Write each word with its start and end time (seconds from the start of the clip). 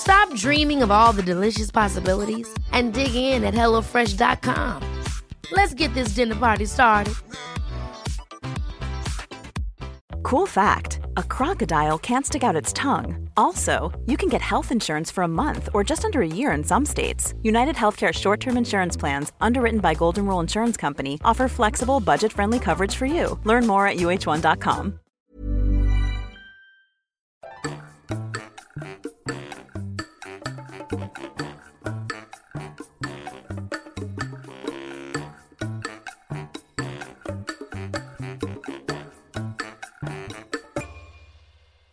Stop 0.00 0.34
dreaming 0.34 0.82
of 0.82 0.90
all 0.90 1.12
the 1.12 1.22
delicious 1.22 1.70
possibilities 1.70 2.48
and 2.72 2.94
dig 2.94 3.14
in 3.14 3.44
at 3.44 3.54
HelloFresh.com. 3.54 4.82
Let's 5.52 5.74
get 5.74 5.92
this 5.94 6.14
dinner 6.14 6.36
party 6.36 6.64
started. 6.64 7.14
Cool 10.22 10.46
fact 10.46 11.00
a 11.16 11.22
crocodile 11.22 11.98
can't 11.98 12.24
stick 12.24 12.44
out 12.44 12.56
its 12.56 12.72
tongue. 12.72 13.28
Also, 13.36 13.90
you 14.06 14.16
can 14.16 14.28
get 14.28 14.40
health 14.40 14.70
insurance 14.70 15.10
for 15.10 15.24
a 15.24 15.28
month 15.28 15.68
or 15.74 15.82
just 15.82 16.04
under 16.04 16.22
a 16.22 16.34
year 16.38 16.52
in 16.52 16.62
some 16.64 16.86
states. 16.86 17.34
United 17.42 17.76
Healthcare 17.76 18.12
short 18.12 18.40
term 18.40 18.56
insurance 18.56 18.96
plans, 18.96 19.32
underwritten 19.40 19.80
by 19.80 19.94
Golden 19.94 20.26
Rule 20.26 20.40
Insurance 20.40 20.76
Company, 20.76 21.18
offer 21.24 21.48
flexible, 21.48 22.00
budget 22.00 22.32
friendly 22.32 22.58
coverage 22.58 22.94
for 22.94 23.06
you. 23.06 23.38
Learn 23.44 23.66
more 23.66 23.86
at 23.86 23.96
uh1.com. 23.96 25.00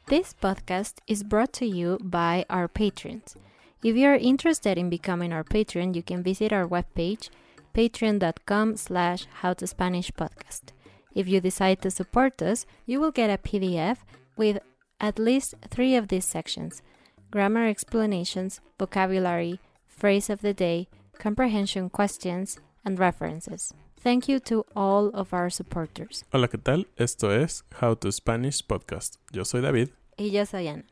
This 0.08 0.34
podcast 0.34 1.00
is 1.06 1.22
brought 1.22 1.52
to 1.60 1.66
you 1.66 1.98
by 2.02 2.46
our 2.50 2.70
patrons. 2.70 3.36
If 3.84 3.98
you 3.98 4.08
are 4.08 4.16
interested 4.16 4.78
in 4.78 4.90
becoming 4.90 5.34
our 5.34 5.44
patron, 5.44 5.94
you 5.96 6.02
can 6.02 6.24
visit 6.24 6.54
our 6.54 6.66
webpage, 6.66 7.30
patreon.com 7.76 8.78
slash 8.78 9.28
howtospanishpodcast. 9.42 10.72
If 11.14 11.28
you 11.28 11.42
decide 11.42 11.82
to 11.82 11.92
support 11.92 12.42
us, 12.42 12.66
you 12.86 13.02
will 13.02 13.12
get 13.12 13.30
a 13.30 13.38
PDF 13.38 13.98
with 14.38 14.60
at 15.02 15.20
least 15.20 15.56
three 15.70 15.98
of 15.98 16.08
these 16.08 16.24
sections 16.24 16.82
grammar 17.30 17.68
explanations, 17.68 18.62
vocabulary, 18.80 19.60
phrase 19.90 20.30
of 20.30 20.40
the 20.40 20.54
day, 20.54 20.88
comprehension 21.20 21.90
questions, 21.90 22.62
and 22.86 22.98
references. 22.98 23.74
Thank 24.08 24.30
you 24.30 24.40
to 24.40 24.66
all 24.74 25.12
of 25.14 25.34
our 25.34 25.52
supporters. 25.52 26.24
Hola, 26.32 26.48
¿qué 26.48 26.58
tal? 26.58 26.88
Esto 26.96 27.34
es 27.34 27.66
How 27.82 27.94
to 27.98 28.10
Spanish 28.10 28.66
Podcast. 28.66 29.18
Yo 29.34 29.44
soy 29.44 29.60
David. 29.60 29.90
Y 30.16 30.32
yo 30.32 30.46
soy 30.46 30.70
Ana. 30.70 30.86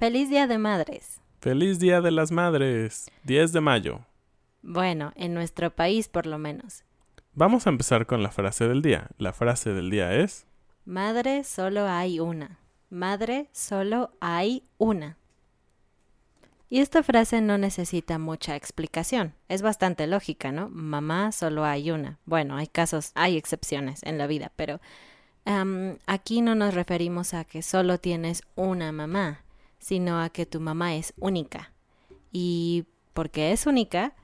¡Feliz 0.00 0.30
Día 0.30 0.48
de 0.48 0.58
Madres! 0.58 1.20
¡Feliz 1.40 1.78
Día 1.78 2.00
de 2.00 2.10
las 2.10 2.32
Madres! 2.32 3.08
10 3.22 3.52
de 3.52 3.60
mayo. 3.60 4.00
Bueno, 4.62 5.12
en 5.14 5.32
nuestro 5.32 5.70
país 5.70 6.08
por 6.08 6.26
lo 6.26 6.38
menos. 6.38 6.82
Vamos 7.34 7.68
a 7.68 7.70
empezar 7.70 8.04
con 8.04 8.24
la 8.24 8.32
frase 8.32 8.66
del 8.66 8.82
día. 8.82 9.10
La 9.16 9.32
frase 9.32 9.72
del 9.72 9.88
día 9.88 10.12
es... 10.16 10.44
Madre 10.84 11.44
solo 11.44 11.86
hay 11.86 12.18
una. 12.18 12.58
Madre 12.90 13.48
solo 13.52 14.10
hay 14.18 14.64
una. 14.78 15.18
Y 16.70 16.80
esta 16.80 17.02
frase 17.02 17.40
no 17.40 17.58
necesita 17.58 18.18
mucha 18.18 18.56
explicación. 18.56 19.34
Es 19.48 19.62
bastante 19.62 20.06
lógica, 20.06 20.50
¿no? 20.50 20.68
Mamá 20.70 21.30
solo 21.30 21.64
hay 21.64 21.90
una. 21.90 22.18
Bueno, 22.24 22.56
hay 22.56 22.66
casos, 22.66 23.12
hay 23.14 23.36
excepciones 23.36 24.02
en 24.02 24.18
la 24.18 24.26
vida, 24.26 24.52
pero 24.56 24.80
aquí 26.06 26.40
no 26.40 26.54
nos 26.54 26.74
referimos 26.74 27.34
a 27.34 27.44
que 27.44 27.62
solo 27.62 27.98
tienes 27.98 28.42
una 28.56 28.92
mamá, 28.92 29.44
sino 29.78 30.20
a 30.20 30.30
que 30.30 30.46
tu 30.46 30.58
mamá 30.58 30.94
es 30.96 31.12
única. 31.18 31.72
Y 32.32 32.86
porque 33.12 33.52
es 33.52 33.66
única, 33.66 34.16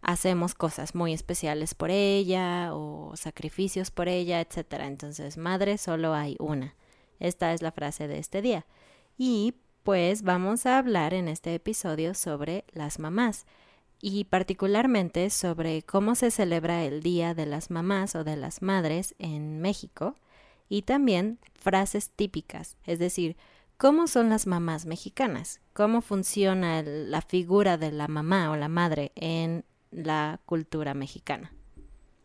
hacemos 0.00 0.54
cosas 0.54 0.94
muy 0.94 1.12
especiales 1.12 1.74
por 1.74 1.90
ella 1.90 2.70
o 2.72 3.12
sacrificios 3.16 3.90
por 3.90 4.08
ella, 4.08 4.40
etc. 4.40 4.80
Entonces, 4.80 5.36
madre 5.36 5.78
solo 5.78 6.14
hay 6.14 6.36
una. 6.40 6.74
Esta 7.20 7.52
es 7.52 7.62
la 7.62 7.70
frase 7.70 8.08
de 8.08 8.18
este 8.18 8.42
día. 8.42 8.66
Y 9.16 9.54
pues 9.82 10.22
vamos 10.22 10.66
a 10.66 10.78
hablar 10.78 11.12
en 11.14 11.28
este 11.28 11.54
episodio 11.54 12.14
sobre 12.14 12.64
las 12.72 12.98
mamás 12.98 13.46
y 14.00 14.24
particularmente 14.24 15.30
sobre 15.30 15.82
cómo 15.82 16.14
se 16.14 16.30
celebra 16.30 16.84
el 16.84 17.02
Día 17.02 17.34
de 17.34 17.46
las 17.46 17.70
Mamás 17.70 18.14
o 18.14 18.24
de 18.24 18.36
las 18.36 18.62
Madres 18.62 19.14
en 19.18 19.60
México 19.60 20.16
y 20.68 20.82
también 20.82 21.38
frases 21.54 22.10
típicas, 22.10 22.76
es 22.84 22.98
decir, 22.98 23.36
cómo 23.76 24.06
son 24.06 24.28
las 24.28 24.46
mamás 24.46 24.86
mexicanas, 24.86 25.60
cómo 25.72 26.00
funciona 26.00 26.82
la 26.82 27.20
figura 27.20 27.76
de 27.76 27.92
la 27.92 28.08
mamá 28.08 28.50
o 28.50 28.56
la 28.56 28.68
madre 28.68 29.12
en 29.16 29.64
la 29.90 30.40
cultura 30.46 30.94
mexicana. 30.94 31.52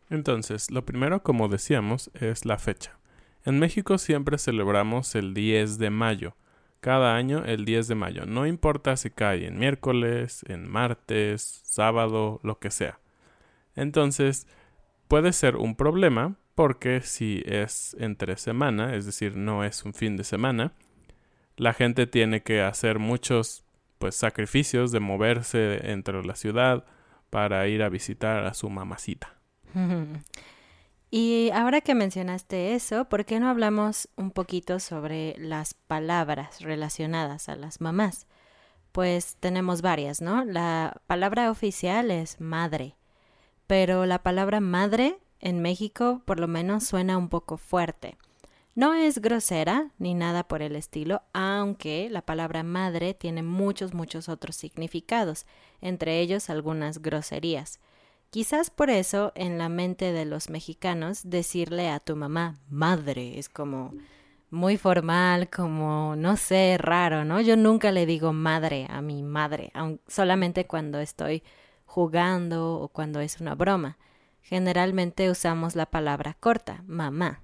Entonces, 0.09 0.71
lo 0.71 0.85
primero, 0.85 1.23
como 1.23 1.49
decíamos, 1.49 2.09
es 2.13 2.45
la 2.45 2.57
fecha. 2.57 2.97
En 3.43 3.59
México 3.59 3.97
siempre 3.97 4.37
celebramos 4.37 5.15
el 5.15 5.33
10 5.33 5.77
de 5.77 5.89
mayo, 5.89 6.35
cada 6.79 7.15
año 7.15 7.43
el 7.45 7.65
10 7.65 7.87
de 7.87 7.95
mayo. 7.95 8.25
No 8.25 8.45
importa 8.45 8.97
si 8.97 9.09
cae 9.09 9.47
en 9.47 9.59
miércoles, 9.59 10.45
en 10.47 10.67
martes, 10.67 11.61
sábado, 11.63 12.39
lo 12.43 12.59
que 12.59 12.71
sea. 12.71 12.99
Entonces, 13.75 14.47
puede 15.07 15.33
ser 15.33 15.55
un 15.55 15.75
problema 15.75 16.35
porque 16.55 17.01
si 17.01 17.43
es 17.45 17.95
entre 17.99 18.37
semana, 18.37 18.95
es 18.95 19.05
decir, 19.05 19.37
no 19.37 19.63
es 19.63 19.85
un 19.85 19.93
fin 19.93 20.17
de 20.17 20.23
semana, 20.23 20.73
la 21.55 21.73
gente 21.73 22.07
tiene 22.07 22.41
que 22.41 22.61
hacer 22.61 22.99
muchos 22.99 23.63
pues 23.99 24.15
sacrificios 24.15 24.91
de 24.91 24.99
moverse 24.99 25.91
entre 25.91 26.23
la 26.23 26.35
ciudad 26.35 26.85
para 27.29 27.67
ir 27.67 27.83
a 27.83 27.89
visitar 27.89 28.45
a 28.45 28.53
su 28.53 28.69
mamacita. 28.69 29.35
Y 31.09 31.51
ahora 31.51 31.79
que 31.81 31.95
mencionaste 31.95 32.73
eso, 32.75 33.05
¿por 33.05 33.25
qué 33.25 33.39
no 33.39 33.49
hablamos 33.49 34.09
un 34.17 34.31
poquito 34.31 34.79
sobre 34.79 35.35
las 35.37 35.73
palabras 35.73 36.59
relacionadas 36.61 37.47
a 37.47 37.55
las 37.55 37.79
mamás? 37.79 38.27
Pues 38.91 39.37
tenemos 39.39 39.81
varias, 39.81 40.21
¿no? 40.21 40.43
La 40.43 41.01
palabra 41.07 41.49
oficial 41.49 42.11
es 42.11 42.41
madre, 42.41 42.95
pero 43.67 44.05
la 44.05 44.21
palabra 44.21 44.59
madre 44.59 45.17
en 45.39 45.61
México 45.61 46.21
por 46.25 46.39
lo 46.39 46.47
menos 46.47 46.83
suena 46.83 47.17
un 47.17 47.29
poco 47.29 47.57
fuerte. 47.57 48.17
No 48.75 48.93
es 48.93 49.19
grosera 49.19 49.91
ni 49.97 50.13
nada 50.13 50.47
por 50.47 50.61
el 50.61 50.75
estilo, 50.75 51.23
aunque 51.33 52.09
la 52.11 52.21
palabra 52.21 52.63
madre 52.63 53.13
tiene 53.13 53.43
muchos, 53.43 53.93
muchos 53.93 54.29
otros 54.29 54.55
significados, 54.55 55.45
entre 55.81 56.19
ellos 56.19 56.49
algunas 56.49 57.01
groserías. 57.01 57.79
Quizás 58.37 58.69
por 58.69 58.91
eso 58.91 59.31
en 59.33 59.57
la 59.57 59.67
mente 59.67 60.11
de 60.11 60.23
los 60.23 60.51
mexicanos 60.51 61.21
decirle 61.23 61.89
a 61.89 61.99
tu 61.99 62.15
mamá 62.15 62.59
madre 62.69 63.39
es 63.39 63.49
como 63.49 63.95
muy 64.51 64.77
formal, 64.77 65.49
como 65.49 66.15
no 66.15 66.37
sé, 66.37 66.77
raro, 66.77 67.25
¿no? 67.25 67.41
Yo 67.41 67.57
nunca 67.57 67.91
le 67.91 68.05
digo 68.05 68.33
madre 68.33 68.85
a 68.91 69.01
mi 69.01 69.23
madre, 69.23 69.71
solamente 70.07 70.67
cuando 70.67 70.99
estoy 70.99 71.41
jugando 71.85 72.75
o 72.75 72.89
cuando 72.89 73.21
es 73.21 73.41
una 73.41 73.55
broma. 73.55 73.97
Generalmente 74.43 75.31
usamos 75.31 75.75
la 75.75 75.87
palabra 75.87 76.35
corta, 76.39 76.83
mamá. 76.85 77.41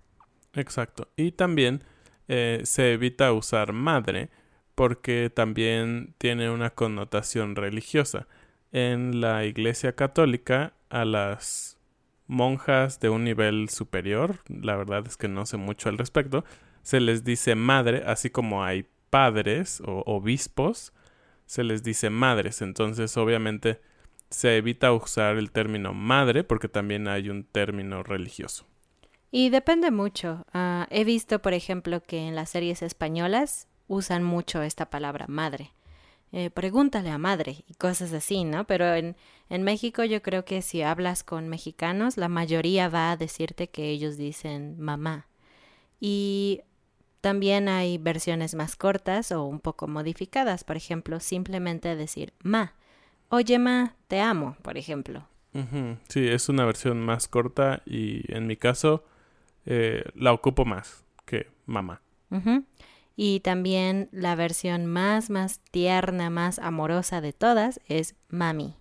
Exacto. 0.53 1.07
Y 1.15 1.31
también 1.31 1.83
eh, 2.27 2.61
se 2.65 2.93
evita 2.93 3.33
usar 3.33 3.73
madre 3.73 4.29
porque 4.75 5.31
también 5.33 6.13
tiene 6.19 6.51
una 6.51 6.69
connotación 6.69 7.55
religiosa 7.55 8.27
en 8.71 9.21
la 9.21 9.45
Iglesia 9.45 9.95
Católica 9.95 10.73
a 10.93 11.05
las 11.05 11.77
monjas 12.27 12.99
de 12.99 13.09
un 13.09 13.23
nivel 13.23 13.69
superior, 13.69 14.37
la 14.47 14.75
verdad 14.75 15.03
es 15.07 15.17
que 15.17 15.27
no 15.27 15.45
sé 15.45 15.57
mucho 15.57 15.89
al 15.89 15.97
respecto, 15.97 16.45
se 16.83 16.99
les 16.99 17.23
dice 17.23 17.55
madre, 17.55 18.03
así 18.05 18.29
como 18.29 18.63
hay 18.63 18.87
padres 19.09 19.81
o 19.85 20.03
obispos, 20.05 20.93
se 21.45 21.63
les 21.63 21.83
dice 21.83 22.09
madres. 22.09 22.61
Entonces, 22.61 23.17
obviamente, 23.17 23.81
se 24.29 24.57
evita 24.57 24.93
usar 24.93 25.37
el 25.37 25.51
término 25.51 25.93
madre 25.93 26.43
porque 26.43 26.67
también 26.67 27.07
hay 27.07 27.29
un 27.29 27.43
término 27.43 28.03
religioso. 28.03 28.65
Y 29.31 29.49
depende 29.49 29.89
mucho. 29.89 30.45
Ah, 30.53 30.87
he 30.91 31.03
visto, 31.03 31.41
por 31.41 31.53
ejemplo, 31.53 32.01
que 32.01 32.27
en 32.27 32.35
las 32.35 32.51
series 32.51 32.83
españolas 32.83 33.67
usan 33.87 34.23
mucho 34.23 34.61
esta 34.61 34.89
palabra 34.89 35.25
madre. 35.27 35.71
Eh, 36.35 36.49
pregúntale 36.49 37.11
a 37.11 37.19
madre 37.19 37.63
y 37.67 37.75
cosas 37.75 38.11
así, 38.11 38.43
¿no? 38.43 38.65
Pero 38.65 38.95
en, 38.95 39.15
en 39.49 39.61
México 39.61 40.03
yo 40.03 40.23
creo 40.23 40.45
que 40.45 40.63
si 40.63 40.81
hablas 40.81 41.23
con 41.23 41.47
mexicanos, 41.47 42.17
la 42.17 42.27
mayoría 42.27 42.89
va 42.89 43.11
a 43.11 43.17
decirte 43.17 43.69
que 43.69 43.89
ellos 43.89 44.17
dicen 44.17 44.79
mamá. 44.79 45.27
Y 45.99 46.61
también 47.21 47.69
hay 47.69 47.99
versiones 47.99 48.55
más 48.55 48.75
cortas 48.75 49.31
o 49.31 49.43
un 49.43 49.59
poco 49.59 49.87
modificadas, 49.87 50.63
por 50.63 50.75
ejemplo, 50.75 51.19
simplemente 51.19 51.95
decir 51.95 52.33
ma. 52.41 52.73
Oye 53.29 53.59
ma, 53.59 53.95
te 54.07 54.19
amo, 54.19 54.57
por 54.63 54.75
ejemplo. 54.77 55.27
Sí, 56.09 56.27
es 56.27 56.49
una 56.49 56.65
versión 56.65 56.99
más 56.99 57.27
corta 57.27 57.83
y 57.85 58.23
en 58.33 58.47
mi 58.47 58.57
caso 58.57 59.05
eh, 59.67 60.03
la 60.15 60.33
ocupo 60.33 60.65
más 60.65 61.05
que 61.25 61.47
mamá. 61.67 62.01
Y 63.15 63.41
también 63.41 64.09
la 64.11 64.35
versión 64.35 64.85
más, 64.85 65.29
más 65.29 65.59
tierna, 65.71 66.29
más 66.29 66.59
amorosa 66.59 67.21
de 67.21 67.33
todas 67.33 67.79
es 67.87 68.15
mami. 68.29 68.75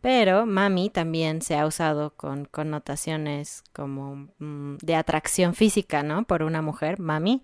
Pero 0.00 0.46
mami 0.46 0.90
también 0.90 1.42
se 1.42 1.56
ha 1.58 1.66
usado 1.66 2.14
con 2.16 2.46
connotaciones 2.46 3.62
como 3.72 4.28
mm, 4.38 4.76
de 4.82 4.94
atracción 4.94 5.54
física, 5.54 6.02
¿no? 6.02 6.24
Por 6.24 6.42
una 6.42 6.62
mujer, 6.62 6.98
mami. 6.98 7.42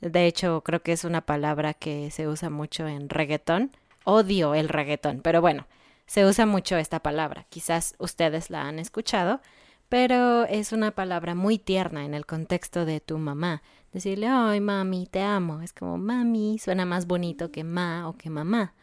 De 0.00 0.26
hecho, 0.26 0.62
creo 0.62 0.82
que 0.82 0.92
es 0.92 1.04
una 1.04 1.20
palabra 1.20 1.74
que 1.74 2.10
se 2.10 2.26
usa 2.26 2.50
mucho 2.50 2.88
en 2.88 3.08
reggaetón. 3.08 3.70
Odio 4.04 4.54
el 4.54 4.68
reggaetón, 4.68 5.20
pero 5.22 5.40
bueno, 5.40 5.66
se 6.06 6.26
usa 6.26 6.44
mucho 6.44 6.76
esta 6.76 7.00
palabra. 7.00 7.46
Quizás 7.50 7.94
ustedes 7.98 8.50
la 8.50 8.62
han 8.62 8.80
escuchado, 8.80 9.40
pero 9.88 10.44
es 10.44 10.72
una 10.72 10.90
palabra 10.90 11.36
muy 11.36 11.58
tierna 11.58 12.04
en 12.04 12.14
el 12.14 12.26
contexto 12.26 12.84
de 12.84 13.00
tu 13.00 13.18
mamá 13.18 13.62
decirle, 13.92 14.28
ay, 14.28 14.60
mami, 14.60 15.06
te 15.06 15.20
amo. 15.20 15.62
Es 15.62 15.72
como, 15.72 15.98
mami, 15.98 16.58
suena 16.58 16.84
más 16.86 17.06
bonito 17.06 17.50
que 17.50 17.64
ma 17.64 18.08
o 18.08 18.16
que 18.16 18.30
mamá. 18.30 18.74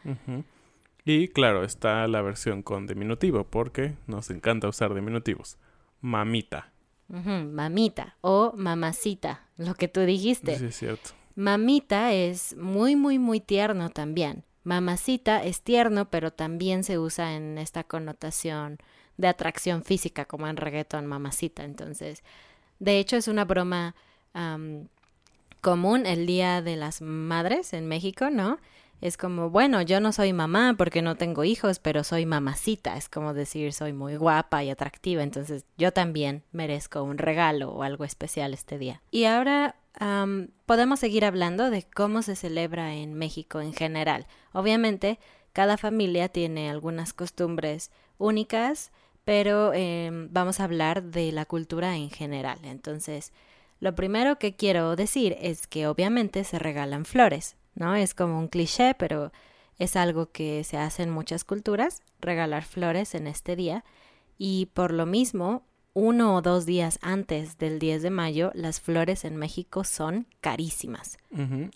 Y 1.04 1.28
claro, 1.28 1.64
está 1.64 2.06
la 2.06 2.22
versión 2.22 2.62
con 2.62 2.86
diminutivo, 2.86 3.44
porque 3.44 3.94
nos 4.06 4.30
encanta 4.30 4.68
usar 4.68 4.94
diminutivos. 4.94 5.58
Mamita. 6.00 6.72
mamita 7.08 8.16
o 8.20 8.52
mamacita, 8.56 9.48
lo 9.56 9.74
que 9.74 9.88
tú 9.88 10.00
dijiste. 10.00 10.58
Sí, 10.58 10.66
es 10.66 10.76
cierto. 10.76 11.10
Mamita 11.34 12.12
es 12.12 12.56
muy, 12.56 12.96
muy, 12.96 13.18
muy 13.18 13.40
tierno 13.40 13.90
también. 13.90 14.44
Mamacita 14.62 15.42
es 15.42 15.62
tierno, 15.62 16.10
pero 16.10 16.32
también 16.32 16.84
se 16.84 16.98
usa 16.98 17.34
en 17.34 17.58
esta 17.58 17.82
connotación 17.84 18.78
de 19.16 19.28
atracción 19.28 19.82
física, 19.82 20.24
como 20.26 20.46
en 20.46 20.56
reggaeton, 20.56 21.06
mamacita. 21.06 21.64
Entonces, 21.64 22.22
de 22.78 22.98
hecho, 22.98 23.16
es 23.16 23.26
una 23.28 23.44
broma 23.44 23.94
común 25.60 26.06
el 26.06 26.26
Día 26.26 26.62
de 26.62 26.76
las 26.76 27.00
Madres 27.00 27.72
en 27.72 27.86
México, 27.86 28.30
¿no? 28.30 28.58
Es 29.00 29.16
como, 29.16 29.48
bueno, 29.48 29.80
yo 29.80 29.98
no 30.00 30.12
soy 30.12 30.32
mamá 30.34 30.74
porque 30.76 31.00
no 31.00 31.14
tengo 31.14 31.44
hijos, 31.44 31.78
pero 31.78 32.04
soy 32.04 32.26
mamacita. 32.26 32.96
Es 32.96 33.08
como 33.08 33.32
decir, 33.32 33.72
soy 33.72 33.94
muy 33.94 34.16
guapa 34.16 34.62
y 34.62 34.70
atractiva, 34.70 35.22
entonces 35.22 35.64
yo 35.78 35.92
también 35.92 36.42
merezco 36.52 37.02
un 37.02 37.16
regalo 37.16 37.70
o 37.70 37.82
algo 37.82 38.04
especial 38.04 38.52
este 38.52 38.78
día. 38.78 39.00
Y 39.10 39.24
ahora 39.24 39.76
podemos 40.66 41.00
seguir 41.00 41.24
hablando 41.24 41.70
de 41.70 41.82
cómo 41.82 42.22
se 42.22 42.36
celebra 42.36 42.94
en 42.94 43.14
México 43.14 43.60
en 43.60 43.72
general. 43.72 44.26
Obviamente, 44.52 45.18
cada 45.52 45.76
familia 45.76 46.28
tiene 46.28 46.70
algunas 46.70 47.12
costumbres 47.12 47.90
únicas, 48.18 48.92
pero 49.24 49.72
em, 49.74 50.28
vamos 50.32 50.60
a 50.60 50.64
hablar 50.64 51.02
de 51.02 51.32
la 51.32 51.44
cultura 51.44 51.96
en 51.96 52.10
general. 52.10 52.58
Entonces, 52.62 53.32
lo 53.80 53.94
primero 53.94 54.38
que 54.38 54.54
quiero 54.54 54.94
decir 54.94 55.36
es 55.40 55.66
que 55.66 55.86
obviamente 55.86 56.44
se 56.44 56.58
regalan 56.58 57.04
flores, 57.04 57.56
¿no? 57.74 57.94
Es 57.94 58.14
como 58.14 58.38
un 58.38 58.48
cliché, 58.48 58.94
pero 58.94 59.32
es 59.78 59.96
algo 59.96 60.30
que 60.30 60.62
se 60.64 60.76
hace 60.76 61.02
en 61.02 61.10
muchas 61.10 61.44
culturas, 61.44 62.02
regalar 62.20 62.64
flores 62.64 63.14
en 63.14 63.26
este 63.26 63.56
día. 63.56 63.82
Y 64.36 64.66
por 64.74 64.92
lo 64.92 65.06
mismo, 65.06 65.64
uno 65.94 66.36
o 66.36 66.42
dos 66.42 66.66
días 66.66 66.98
antes 67.00 67.56
del 67.56 67.78
10 67.78 68.02
de 68.02 68.10
mayo, 68.10 68.50
las 68.54 68.80
flores 68.80 69.24
en 69.24 69.36
México 69.36 69.82
son 69.84 70.26
carísimas. 70.42 71.18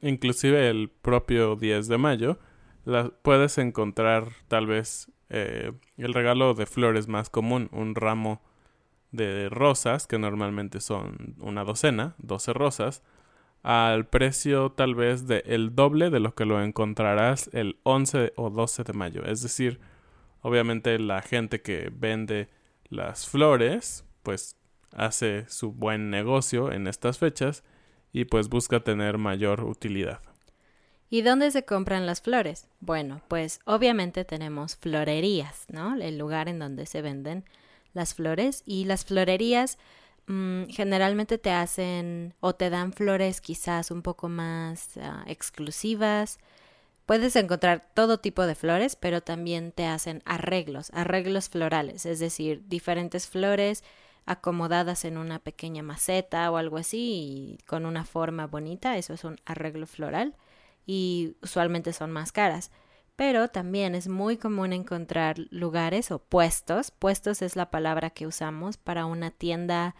Inclusive 0.02 0.68
el 0.68 0.90
propio 0.90 1.56
10 1.56 1.88
de 1.88 1.98
mayo, 1.98 2.38
la, 2.84 3.10
puedes 3.22 3.56
encontrar 3.56 4.28
tal 4.48 4.66
vez 4.66 5.10
eh, 5.30 5.72
el 5.96 6.12
regalo 6.12 6.52
de 6.52 6.66
flores 6.66 7.08
más 7.08 7.30
común, 7.30 7.70
un 7.72 7.94
ramo 7.94 8.42
de 9.14 9.48
rosas, 9.48 10.06
que 10.06 10.18
normalmente 10.18 10.80
son 10.80 11.36
una 11.40 11.64
docena, 11.64 12.14
12 12.18 12.52
rosas, 12.52 13.02
al 13.62 14.06
precio 14.06 14.72
tal 14.72 14.94
vez 14.94 15.26
de 15.26 15.42
el 15.46 15.74
doble 15.74 16.10
de 16.10 16.20
lo 16.20 16.34
que 16.34 16.44
lo 16.44 16.62
encontrarás 16.62 17.48
el 17.52 17.78
11 17.84 18.34
o 18.36 18.50
12 18.50 18.84
de 18.84 18.92
mayo. 18.92 19.24
Es 19.24 19.42
decir, 19.42 19.80
obviamente 20.42 20.98
la 20.98 21.22
gente 21.22 21.62
que 21.62 21.90
vende 21.92 22.50
las 22.88 23.26
flores, 23.28 24.04
pues 24.22 24.56
hace 24.92 25.48
su 25.48 25.72
buen 25.72 26.10
negocio 26.10 26.72
en 26.72 26.86
estas 26.86 27.18
fechas 27.18 27.64
y 28.12 28.26
pues 28.26 28.48
busca 28.48 28.80
tener 28.80 29.18
mayor 29.18 29.64
utilidad. 29.64 30.20
¿Y 31.08 31.22
dónde 31.22 31.50
se 31.50 31.64
compran 31.64 32.06
las 32.06 32.20
flores? 32.20 32.68
Bueno, 32.80 33.22
pues 33.28 33.60
obviamente 33.64 34.24
tenemos 34.24 34.76
florerías, 34.76 35.66
¿no? 35.70 35.94
El 35.94 36.18
lugar 36.18 36.48
en 36.48 36.58
donde 36.58 36.86
se 36.86 37.02
venden 37.02 37.44
las 37.94 38.14
flores 38.14 38.62
y 38.66 38.84
las 38.84 39.04
florerías 39.04 39.78
mm, 40.26 40.64
generalmente 40.64 41.38
te 41.38 41.50
hacen 41.50 42.34
o 42.40 42.54
te 42.54 42.70
dan 42.70 42.92
flores 42.92 43.40
quizás 43.40 43.90
un 43.90 44.02
poco 44.02 44.28
más 44.28 44.98
ah, 44.98 45.24
exclusivas. 45.26 46.38
Puedes 47.06 47.36
encontrar 47.36 47.86
todo 47.94 48.18
tipo 48.18 48.46
de 48.46 48.54
flores, 48.54 48.96
pero 48.96 49.22
también 49.22 49.72
te 49.72 49.86
hacen 49.86 50.22
arreglos, 50.24 50.90
arreglos 50.94 51.48
florales, 51.48 52.06
es 52.06 52.18
decir, 52.18 52.62
diferentes 52.66 53.26
flores 53.28 53.84
acomodadas 54.26 55.04
en 55.04 55.18
una 55.18 55.38
pequeña 55.38 55.82
maceta 55.82 56.50
o 56.50 56.56
algo 56.56 56.78
así 56.78 57.58
y 57.58 57.58
con 57.66 57.84
una 57.84 58.04
forma 58.04 58.46
bonita, 58.46 58.96
eso 58.96 59.12
es 59.12 59.24
un 59.24 59.38
arreglo 59.44 59.86
floral 59.86 60.34
y 60.86 61.36
usualmente 61.42 61.92
son 61.92 62.10
más 62.10 62.32
caras 62.32 62.70
pero 63.16 63.48
también 63.48 63.94
es 63.94 64.08
muy 64.08 64.36
común 64.36 64.72
encontrar 64.72 65.36
lugares 65.50 66.10
o 66.10 66.18
puestos. 66.18 66.90
Puestos 66.90 67.42
es 67.42 67.56
la 67.56 67.70
palabra 67.70 68.10
que 68.10 68.26
usamos 68.26 68.76
para 68.76 69.06
una 69.06 69.30
tienda, 69.30 69.94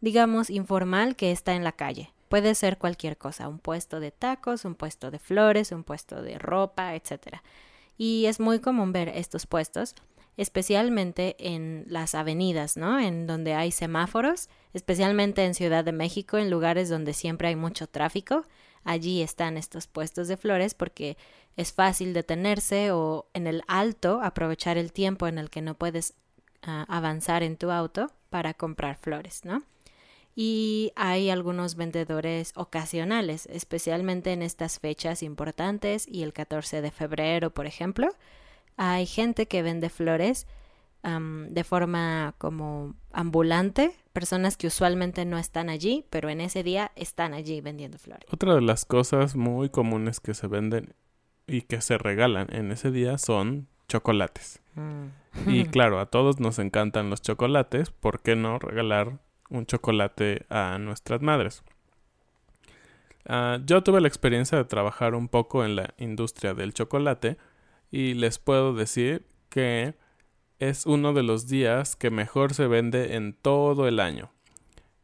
digamos, 0.00 0.50
informal 0.50 1.14
que 1.16 1.30
está 1.30 1.54
en 1.54 1.64
la 1.64 1.72
calle. 1.72 2.12
Puede 2.28 2.56
ser 2.56 2.76
cualquier 2.78 3.16
cosa, 3.16 3.48
un 3.48 3.60
puesto 3.60 4.00
de 4.00 4.10
tacos, 4.10 4.64
un 4.64 4.74
puesto 4.74 5.12
de 5.12 5.20
flores, 5.20 5.70
un 5.70 5.84
puesto 5.84 6.22
de 6.22 6.38
ropa, 6.38 6.96
etc. 6.96 7.38
Y 7.96 8.26
es 8.26 8.40
muy 8.40 8.58
común 8.58 8.92
ver 8.92 9.10
estos 9.10 9.46
puestos, 9.46 9.94
especialmente 10.36 11.36
en 11.38 11.84
las 11.86 12.16
avenidas, 12.16 12.76
¿no? 12.76 12.98
En 12.98 13.28
donde 13.28 13.54
hay 13.54 13.70
semáforos, 13.70 14.48
especialmente 14.74 15.44
en 15.44 15.54
Ciudad 15.54 15.84
de 15.84 15.92
México, 15.92 16.36
en 16.36 16.50
lugares 16.50 16.88
donde 16.88 17.12
siempre 17.12 17.46
hay 17.48 17.56
mucho 17.56 17.86
tráfico. 17.86 18.42
Allí 18.86 19.20
están 19.20 19.56
estos 19.56 19.88
puestos 19.88 20.28
de 20.28 20.36
flores 20.36 20.74
porque 20.74 21.18
es 21.56 21.72
fácil 21.72 22.14
detenerse 22.14 22.92
o 22.92 23.26
en 23.34 23.48
el 23.48 23.62
alto 23.66 24.20
aprovechar 24.22 24.78
el 24.78 24.92
tiempo 24.92 25.26
en 25.26 25.38
el 25.38 25.50
que 25.50 25.60
no 25.60 25.74
puedes 25.74 26.14
ah, 26.62 26.86
avanzar 26.88 27.42
en 27.42 27.56
tu 27.56 27.72
auto 27.72 28.12
para 28.30 28.54
comprar 28.54 28.96
flores, 28.96 29.44
¿no? 29.44 29.64
Y 30.36 30.92
hay 30.94 31.30
algunos 31.30 31.74
vendedores 31.74 32.52
ocasionales, 32.54 33.46
especialmente 33.46 34.32
en 34.32 34.42
estas 34.42 34.78
fechas 34.78 35.24
importantes 35.24 36.06
y 36.06 36.22
el 36.22 36.32
14 36.32 36.80
de 36.80 36.92
febrero, 36.92 37.50
por 37.50 37.66
ejemplo. 37.66 38.08
Hay 38.76 39.06
gente 39.06 39.48
que 39.48 39.62
vende 39.62 39.88
flores 39.88 40.46
de 41.48 41.64
forma 41.64 42.34
como 42.38 42.94
ambulante, 43.12 43.92
personas 44.12 44.56
que 44.56 44.66
usualmente 44.66 45.24
no 45.24 45.38
están 45.38 45.68
allí, 45.68 46.04
pero 46.10 46.28
en 46.28 46.40
ese 46.40 46.62
día 46.62 46.90
están 46.96 47.32
allí 47.32 47.60
vendiendo 47.60 47.98
flores. 47.98 48.26
Otra 48.32 48.54
de 48.54 48.60
las 48.60 48.84
cosas 48.84 49.36
muy 49.36 49.68
comunes 49.68 50.18
que 50.20 50.34
se 50.34 50.48
venden 50.48 50.94
y 51.46 51.62
que 51.62 51.80
se 51.80 51.96
regalan 51.96 52.48
en 52.52 52.72
ese 52.72 52.90
día 52.90 53.18
son 53.18 53.68
chocolates. 53.88 54.60
Mm. 54.74 55.50
Y 55.50 55.64
claro, 55.66 56.00
a 56.00 56.06
todos 56.06 56.40
nos 56.40 56.58
encantan 56.58 57.08
los 57.08 57.22
chocolates, 57.22 57.90
¿por 57.90 58.20
qué 58.20 58.34
no 58.34 58.58
regalar 58.58 59.18
un 59.48 59.66
chocolate 59.66 60.44
a 60.48 60.78
nuestras 60.78 61.22
madres? 61.22 61.62
Ah, 63.28 63.58
yo 63.64 63.82
tuve 63.82 64.00
la 64.00 64.08
experiencia 64.08 64.58
de 64.58 64.64
trabajar 64.64 65.14
un 65.14 65.28
poco 65.28 65.64
en 65.64 65.76
la 65.76 65.94
industria 65.98 66.54
del 66.54 66.74
chocolate 66.74 67.36
y 67.90 68.14
les 68.14 68.38
puedo 68.38 68.74
decir 68.74 69.26
que 69.48 69.94
es 70.58 70.86
uno 70.86 71.12
de 71.12 71.22
los 71.22 71.48
días 71.48 71.96
que 71.96 72.10
mejor 72.10 72.54
se 72.54 72.66
vende 72.66 73.16
en 73.16 73.34
todo 73.34 73.88
el 73.88 74.00
año. 74.00 74.30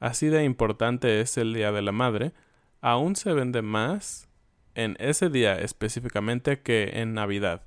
Así 0.00 0.26
de 0.26 0.44
importante 0.44 1.21
es 1.21 1.37
el 1.37 1.54
Día 1.54 1.73
de 1.73 1.82
la 1.82 1.92
Madre, 1.92 2.32
aún 2.80 3.14
se 3.16 3.32
vende 3.32 3.62
más 3.62 4.28
en 4.75 4.97
ese 4.99 5.28
día 5.28 5.59
específicamente 5.59 6.61
que 6.61 7.00
en 7.00 7.14
Navidad. 7.14 7.62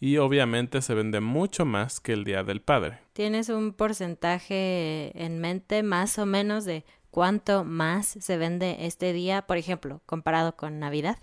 Y 0.00 0.18
obviamente 0.18 0.82
se 0.82 0.94
vende 0.94 1.20
mucho 1.20 1.64
más 1.64 2.00
que 2.00 2.12
el 2.12 2.24
Día 2.24 2.42
del 2.44 2.60
Padre. 2.60 2.98
¿Tienes 3.12 3.48
un 3.48 3.72
porcentaje 3.72 5.12
en 5.14 5.40
mente 5.40 5.82
más 5.82 6.18
o 6.18 6.26
menos 6.26 6.64
de 6.64 6.84
cuánto 7.10 7.64
más 7.64 8.06
se 8.06 8.36
vende 8.36 8.86
este 8.86 9.12
día, 9.12 9.42
por 9.42 9.56
ejemplo, 9.56 10.02
comparado 10.06 10.56
con 10.56 10.78
Navidad? 10.78 11.18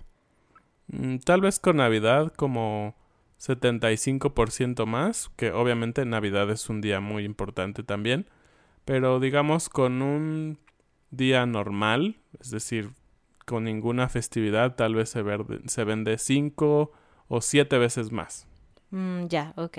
Mm, 0.88 1.18
tal 1.18 1.40
vez 1.40 1.58
con 1.58 1.76
Navidad 1.76 2.32
como 2.34 2.94
75% 3.42 4.86
más, 4.86 5.30
que 5.34 5.50
obviamente 5.50 6.04
Navidad 6.04 6.48
es 6.50 6.68
un 6.68 6.80
día 6.80 7.00
muy 7.00 7.24
importante 7.24 7.82
también, 7.82 8.28
pero 8.84 9.18
digamos 9.18 9.68
con 9.68 10.00
un 10.00 10.58
día 11.10 11.44
normal, 11.44 12.20
es 12.40 12.50
decir, 12.50 12.90
con 13.44 13.64
ninguna 13.64 14.08
festividad, 14.08 14.76
tal 14.76 14.94
vez 14.94 15.10
se, 15.10 15.22
vende 15.22 16.18
5 16.18 16.92
o 17.26 17.40
7 17.40 17.78
veces 17.78 18.12
más. 18.12 18.46
Mm, 18.90 19.26
ya, 19.26 19.54
ok. 19.56 19.78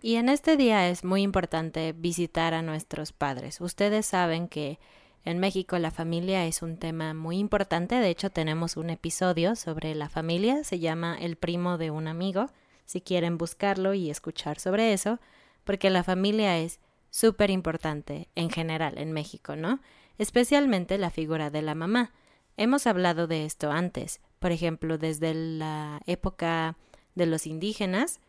Y 0.00 0.16
en 0.16 0.30
este 0.30 0.56
día 0.56 0.88
es 0.88 1.04
muy 1.04 1.20
importante 1.20 1.92
visitar 1.92 2.54
a 2.54 2.62
nuestros 2.62 3.12
padres. 3.12 3.60
Ustedes 3.60 4.06
saben 4.06 4.48
que 4.48 4.78
en 5.24 5.38
México 5.38 5.78
la 5.78 5.90
familia 5.90 6.46
es 6.46 6.62
un 6.62 6.76
tema 6.76 7.14
muy 7.14 7.38
importante, 7.38 7.94
de 7.96 8.10
hecho 8.10 8.30
tenemos 8.30 8.76
un 8.76 8.90
episodio 8.90 9.54
sobre 9.56 9.94
la 9.94 10.08
familia, 10.08 10.64
se 10.64 10.78
llama 10.78 11.16
El 11.20 11.36
primo 11.36 11.78
de 11.78 11.90
un 11.90 12.08
amigo, 12.08 12.50
si 12.84 13.00
quieren 13.00 13.38
buscarlo 13.38 13.94
y 13.94 14.10
escuchar 14.10 14.58
sobre 14.58 14.92
eso, 14.92 15.20
porque 15.64 15.90
la 15.90 16.02
familia 16.02 16.58
es 16.58 16.80
súper 17.10 17.50
importante 17.50 18.28
en 18.34 18.50
general 18.50 18.98
en 18.98 19.12
México, 19.12 19.54
¿no? 19.54 19.80
Especialmente 20.18 20.98
la 20.98 21.10
figura 21.10 21.50
de 21.50 21.62
la 21.62 21.74
mamá. 21.74 22.12
Hemos 22.56 22.86
hablado 22.86 23.26
de 23.26 23.44
esto 23.44 23.70
antes, 23.70 24.20
por 24.38 24.50
ejemplo, 24.50 24.98
desde 24.98 25.34
la 25.34 26.02
época 26.06 26.76
de 27.14 27.26
los 27.26 27.46
indígenas, 27.46 28.20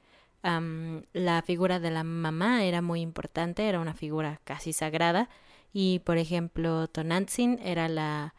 la 0.44 1.42
figura 1.42 1.80
de 1.80 1.90
la 1.90 2.04
mamá 2.04 2.66
era 2.66 2.82
muy 2.82 3.02
importante, 3.02 3.68
era 3.68 3.80
una 3.80 3.94
figura 3.94 4.42
casi 4.44 4.74
sagrada, 4.74 5.30
y 5.74 6.00
por 6.00 6.18
ejemplo 6.18 6.88
Tonantzin 6.88 7.60
era 7.64 7.90
la, 7.90 8.36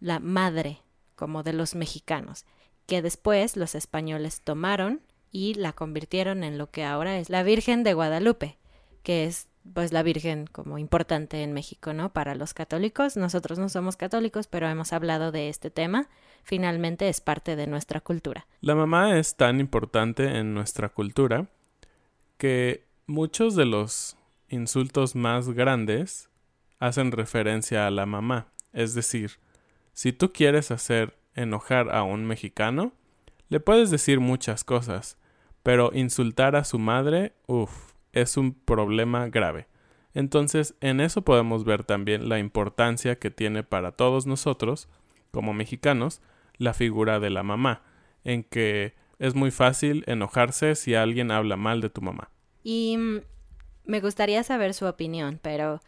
la 0.00 0.18
madre 0.18 0.80
como 1.14 1.44
de 1.44 1.52
los 1.52 1.74
mexicanos, 1.76 2.44
que 2.86 3.00
después 3.00 3.56
los 3.56 3.74
españoles 3.74 4.42
tomaron 4.42 5.00
y 5.30 5.54
la 5.54 5.72
convirtieron 5.72 6.42
en 6.44 6.58
lo 6.58 6.70
que 6.70 6.84
ahora 6.84 7.18
es 7.18 7.30
la 7.30 7.44
Virgen 7.44 7.84
de 7.84 7.94
Guadalupe, 7.94 8.58
que 9.02 9.24
es 9.24 9.48
pues 9.72 9.92
la 9.92 10.02
Virgen 10.02 10.48
como 10.50 10.76
importante 10.76 11.44
en 11.44 11.52
México, 11.52 11.92
¿no? 11.92 12.12
Para 12.12 12.34
los 12.34 12.52
católicos, 12.52 13.16
nosotros 13.16 13.60
no 13.60 13.68
somos 13.68 13.96
católicos, 13.96 14.48
pero 14.48 14.68
hemos 14.68 14.92
hablado 14.92 15.30
de 15.30 15.48
este 15.48 15.70
tema, 15.70 16.08
finalmente 16.42 17.08
es 17.08 17.20
parte 17.20 17.54
de 17.54 17.68
nuestra 17.68 18.00
cultura. 18.00 18.48
La 18.60 18.74
mamá 18.74 19.16
es 19.16 19.36
tan 19.36 19.60
importante 19.60 20.38
en 20.38 20.52
nuestra 20.52 20.88
cultura 20.88 21.46
que 22.38 22.88
muchos 23.06 23.54
de 23.54 23.66
los 23.66 24.16
insultos 24.48 25.14
más 25.14 25.48
grandes 25.50 26.28
hacen 26.82 27.12
referencia 27.12 27.86
a 27.86 27.92
la 27.92 28.06
mamá. 28.06 28.48
Es 28.72 28.92
decir, 28.92 29.38
si 29.92 30.12
tú 30.12 30.32
quieres 30.32 30.72
hacer 30.72 31.16
enojar 31.36 31.94
a 31.94 32.02
un 32.02 32.24
mexicano, 32.24 32.92
le 33.48 33.60
puedes 33.60 33.92
decir 33.92 34.18
muchas 34.18 34.64
cosas, 34.64 35.16
pero 35.62 35.92
insultar 35.94 36.56
a 36.56 36.64
su 36.64 36.80
madre, 36.80 37.34
uff, 37.46 37.92
es 38.12 38.36
un 38.36 38.52
problema 38.52 39.28
grave. 39.28 39.68
Entonces, 40.12 40.74
en 40.80 41.00
eso 41.00 41.22
podemos 41.22 41.62
ver 41.62 41.84
también 41.84 42.28
la 42.28 42.40
importancia 42.40 43.16
que 43.16 43.30
tiene 43.30 43.62
para 43.62 43.92
todos 43.92 44.26
nosotros, 44.26 44.88
como 45.30 45.54
mexicanos, 45.54 46.20
la 46.56 46.74
figura 46.74 47.20
de 47.20 47.30
la 47.30 47.44
mamá, 47.44 47.82
en 48.24 48.42
que 48.42 48.94
es 49.20 49.36
muy 49.36 49.52
fácil 49.52 50.02
enojarse 50.08 50.74
si 50.74 50.96
alguien 50.96 51.30
habla 51.30 51.56
mal 51.56 51.80
de 51.80 51.90
tu 51.90 52.02
mamá. 52.02 52.30
Y 52.64 52.96
mm, 52.98 53.20
me 53.84 54.00
gustaría 54.00 54.42
saber 54.42 54.74
su 54.74 54.86
opinión, 54.86 55.38
pero 55.40 55.80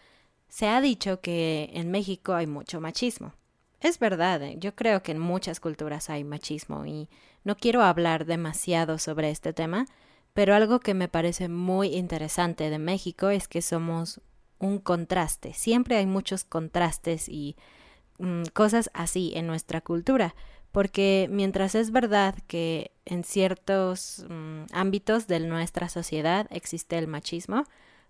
se 0.54 0.68
ha 0.68 0.80
dicho 0.80 1.20
que 1.20 1.68
en 1.72 1.90
México 1.90 2.32
hay 2.32 2.46
mucho 2.46 2.80
machismo. 2.80 3.32
Es 3.80 3.98
verdad, 3.98 4.40
¿eh? 4.40 4.54
yo 4.56 4.76
creo 4.76 5.02
que 5.02 5.10
en 5.10 5.18
muchas 5.18 5.58
culturas 5.58 6.10
hay 6.10 6.22
machismo 6.22 6.86
y 6.86 7.08
no 7.42 7.56
quiero 7.56 7.82
hablar 7.82 8.24
demasiado 8.24 9.00
sobre 9.00 9.30
este 9.30 9.52
tema, 9.52 9.86
pero 10.32 10.54
algo 10.54 10.78
que 10.78 10.94
me 10.94 11.08
parece 11.08 11.48
muy 11.48 11.96
interesante 11.96 12.70
de 12.70 12.78
México 12.78 13.30
es 13.30 13.48
que 13.48 13.62
somos 13.62 14.20
un 14.60 14.78
contraste. 14.78 15.54
Siempre 15.54 15.96
hay 15.96 16.06
muchos 16.06 16.44
contrastes 16.44 17.28
y 17.28 17.56
mm, 18.20 18.44
cosas 18.52 18.90
así 18.94 19.32
en 19.34 19.48
nuestra 19.48 19.80
cultura, 19.80 20.36
porque 20.70 21.26
mientras 21.32 21.74
es 21.74 21.90
verdad 21.90 22.36
que 22.46 22.92
en 23.06 23.24
ciertos 23.24 24.24
mm, 24.28 24.66
ámbitos 24.72 25.26
de 25.26 25.40
nuestra 25.40 25.88
sociedad 25.88 26.46
existe 26.50 26.96
el 26.96 27.08
machismo, 27.08 27.64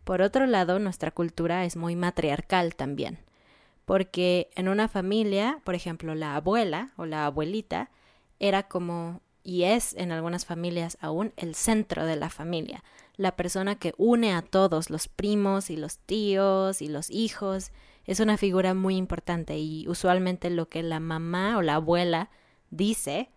por 0.04 0.20
otro 0.20 0.46
lado, 0.46 0.78
nuestra 0.78 1.10
cultura 1.10 1.64
es 1.64 1.76
muy 1.76 1.96
matriarcal 1.96 2.74
también, 2.74 3.18
porque 3.86 4.50
en 4.54 4.68
una 4.68 4.88
familia, 4.88 5.60
por 5.64 5.74
ejemplo, 5.74 6.14
la 6.14 6.36
abuela 6.36 6.92
o 6.96 7.06
la 7.06 7.26
abuelita 7.26 7.90
era 8.38 8.64
como, 8.64 9.22
y 9.42 9.64
es 9.64 9.94
en 9.94 10.12
algunas 10.12 10.44
familias 10.44 10.98
aún, 11.00 11.32
el 11.36 11.54
centro 11.54 12.04
de 12.04 12.16
la 12.16 12.28
familia, 12.28 12.84
la 13.16 13.34
persona 13.34 13.76
que 13.76 13.94
une 13.96 14.32
a 14.32 14.42
todos, 14.42 14.90
los 14.90 15.08
primos 15.08 15.70
y 15.70 15.76
los 15.76 15.98
tíos 15.98 16.82
y 16.82 16.88
los 16.88 17.10
hijos, 17.10 17.72
es 18.04 18.20
una 18.20 18.36
figura 18.36 18.74
muy 18.74 18.96
importante 18.96 19.56
y 19.56 19.88
usualmente 19.88 20.50
lo 20.50 20.68
que 20.68 20.82
la 20.82 21.00
mamá 21.00 21.56
o 21.56 21.62
la 21.62 21.76
abuela 21.76 22.28
dice 22.70 23.30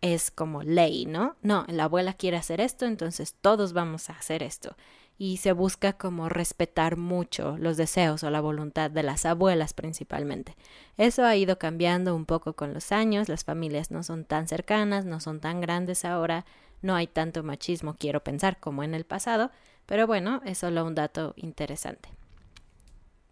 es 0.00 0.30
como 0.30 0.62
ley, 0.62 1.04
¿no? 1.04 1.36
No, 1.42 1.64
la 1.68 1.84
abuela 1.84 2.14
quiere 2.14 2.36
hacer 2.36 2.60
esto, 2.60 2.86
entonces 2.86 3.36
todos 3.40 3.72
vamos 3.72 4.08
a 4.08 4.14
hacer 4.14 4.42
esto 4.42 4.76
y 5.18 5.36
se 5.36 5.52
busca 5.52 5.92
como 5.92 6.28
respetar 6.28 6.96
mucho 6.96 7.56
los 7.58 7.76
deseos 7.76 8.24
o 8.24 8.30
la 8.30 8.40
voluntad 8.40 8.90
de 8.90 9.02
las 9.02 9.24
abuelas 9.24 9.74
principalmente. 9.74 10.56
Eso 10.96 11.24
ha 11.24 11.36
ido 11.36 11.58
cambiando 11.58 12.16
un 12.16 12.26
poco 12.26 12.54
con 12.54 12.74
los 12.74 12.92
años, 12.92 13.28
las 13.28 13.44
familias 13.44 13.90
no 13.90 14.02
son 14.02 14.24
tan 14.24 14.48
cercanas, 14.48 15.04
no 15.04 15.20
son 15.20 15.40
tan 15.40 15.60
grandes 15.60 16.04
ahora, 16.04 16.44
no 16.80 16.94
hay 16.94 17.06
tanto 17.06 17.42
machismo, 17.42 17.94
quiero 17.98 18.24
pensar, 18.24 18.58
como 18.58 18.82
en 18.82 18.94
el 18.94 19.04
pasado, 19.04 19.50
pero 19.86 20.06
bueno, 20.06 20.40
es 20.44 20.58
solo 20.58 20.84
un 20.84 20.94
dato 20.94 21.34
interesante. 21.36 22.08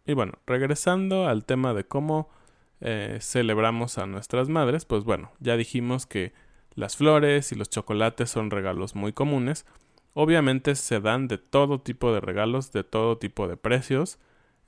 Y 0.06 0.14
bueno, 0.14 0.34
regresando 0.46 1.26
al 1.26 1.44
tema 1.44 1.75
de 1.75 1.84
cómo 1.84 2.28
eh, 2.80 3.18
celebramos 3.20 3.99
a 3.99 4.06
nuestras 4.06 4.49
madres, 4.49 4.84
pues 4.84 5.04
bueno, 5.04 5.32
ya 5.40 5.56
dijimos 5.56 6.06
que 6.06 6.32
las 6.75 6.96
flores 6.96 7.52
y 7.52 7.56
los 7.56 7.68
chocolates 7.68 8.30
son 8.30 8.50
regalos 8.50 8.94
muy 8.94 9.12
comunes, 9.12 9.66
Obviamente 10.14 10.75
se 10.75 11.00
dan 11.00 11.29
de 11.29 11.38
todo 11.38 11.81
tipo 11.81 12.12
de 12.12 12.21
regalos, 12.21 12.73
de 12.73 12.85
todo 12.85 13.19
tipo 13.19 13.47
de 13.47 13.57
precios, 13.57 14.19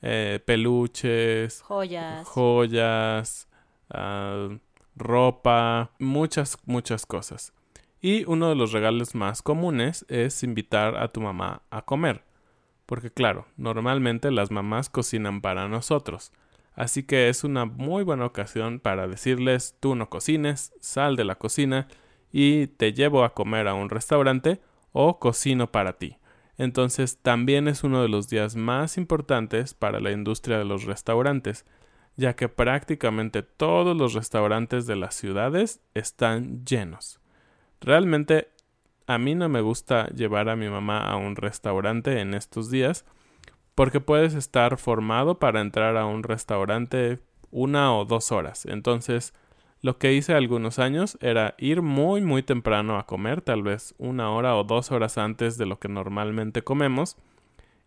eh, 0.01 0.41
peluches, 0.45 1.63
joyas, 1.63 2.27
joyas 2.27 3.49
ah, 3.91 4.49
ropa, 4.97 5.91
muchas, 5.99 6.59
muchas 6.65 7.07
cosas. 7.07 7.53
Y 8.01 8.25
uno 8.25 8.49
de 8.49 8.57
los 8.57 8.73
regalos 8.73 9.15
más 9.15 9.43
comunes 9.43 10.05
es 10.09 10.43
invitar 10.43 10.97
a 10.97 11.09
tu 11.09 11.21
mamá 11.21 11.63
a 11.71 11.83
comer. 11.83 12.25
Porque 12.87 13.11
claro, 13.11 13.47
normalmente 13.57 14.31
las 14.31 14.51
mamás 14.51 14.91
cocinan 14.91 15.41
para 15.41 15.69
nosotros. 15.69 16.33
Así 16.75 17.05
que 17.05 17.29
es 17.29 17.45
una 17.45 17.65
muy 17.65 18.03
buena 18.03 18.27
ocasión 18.27 18.81
para 18.81 19.07
decirles 19.07 19.77
tú 19.79 19.95
no 19.95 20.09
cocines, 20.09 20.73
sal 20.81 21.17
de 21.17 21.25
la 21.25 21.37
cocina 21.37 21.87
y 22.33 22.67
te 22.67 22.93
llevo 22.93 23.25
a 23.25 23.35
comer 23.35 23.69
a 23.69 23.75
un 23.75 23.91
restaurante 23.91 24.61
o 24.93 25.19
cocino 25.19 25.73
para 25.73 25.95
ti. 25.99 26.19
Entonces 26.59 27.19
también 27.21 27.67
es 27.69 27.83
uno 27.83 28.03
de 28.03 28.09
los 28.09 28.29
días 28.29 28.57
más 28.57 28.99
importantes 28.99 29.75
para 29.75 30.01
la 30.01 30.13
industria 30.13 30.59
de 30.59 30.65
los 30.65 30.85
restaurantes, 30.85 31.65
ya 32.17 32.37
que 32.37 32.49
prácticamente 32.49 33.43
todos 33.43 33.97
los 33.97 34.13
restaurantes 34.15 34.87
de 34.87 34.97
las 34.97 35.15
ciudades 35.15 35.81
están 35.95 36.65
llenos. 36.65 37.21
Realmente 37.81 38.49
a 39.07 39.19
mí 39.19 39.35
no 39.35 39.49
me 39.49 39.61
gusta 39.61 40.09
llevar 40.09 40.49
a 40.49 40.57
mi 40.57 40.69
mamá 40.69 41.01
a 41.01 41.17
un 41.17 41.37
restaurante 41.37 42.21
en 42.21 42.35
estos 42.35 42.71
días, 42.71 43.05
porque 43.75 44.01
puedes 44.01 44.35
estar 44.35 44.77
formado 44.79 45.39
para 45.39 45.61
entrar 45.61 45.97
a 45.97 46.07
un 46.07 46.23
restaurante 46.23 47.19
una 47.51 47.95
o 47.97 48.05
dos 48.05 48.31
horas. 48.31 48.67
Entonces, 48.67 49.35
lo 49.83 49.99
que 49.99 50.15
hice 50.15 50.33
algunos 50.33 50.79
años 50.79 51.19
era 51.21 51.55
ir 51.59 51.83
muy 51.83 52.23
muy 52.23 52.43
temprano 52.43 52.99
a 52.99 53.07
comer, 53.07 53.43
tal 53.43 53.63
vez 53.63 53.95
una 53.99 54.31
hora 54.31 54.57
o 54.57 54.65
dos 54.65 54.93
horas 54.93 55.19
antes 55.19 55.59
de 55.59 55.67
lo 55.67 55.79
que 55.79 55.89
normalmente 55.89 56.63
comemos, 56.63 57.17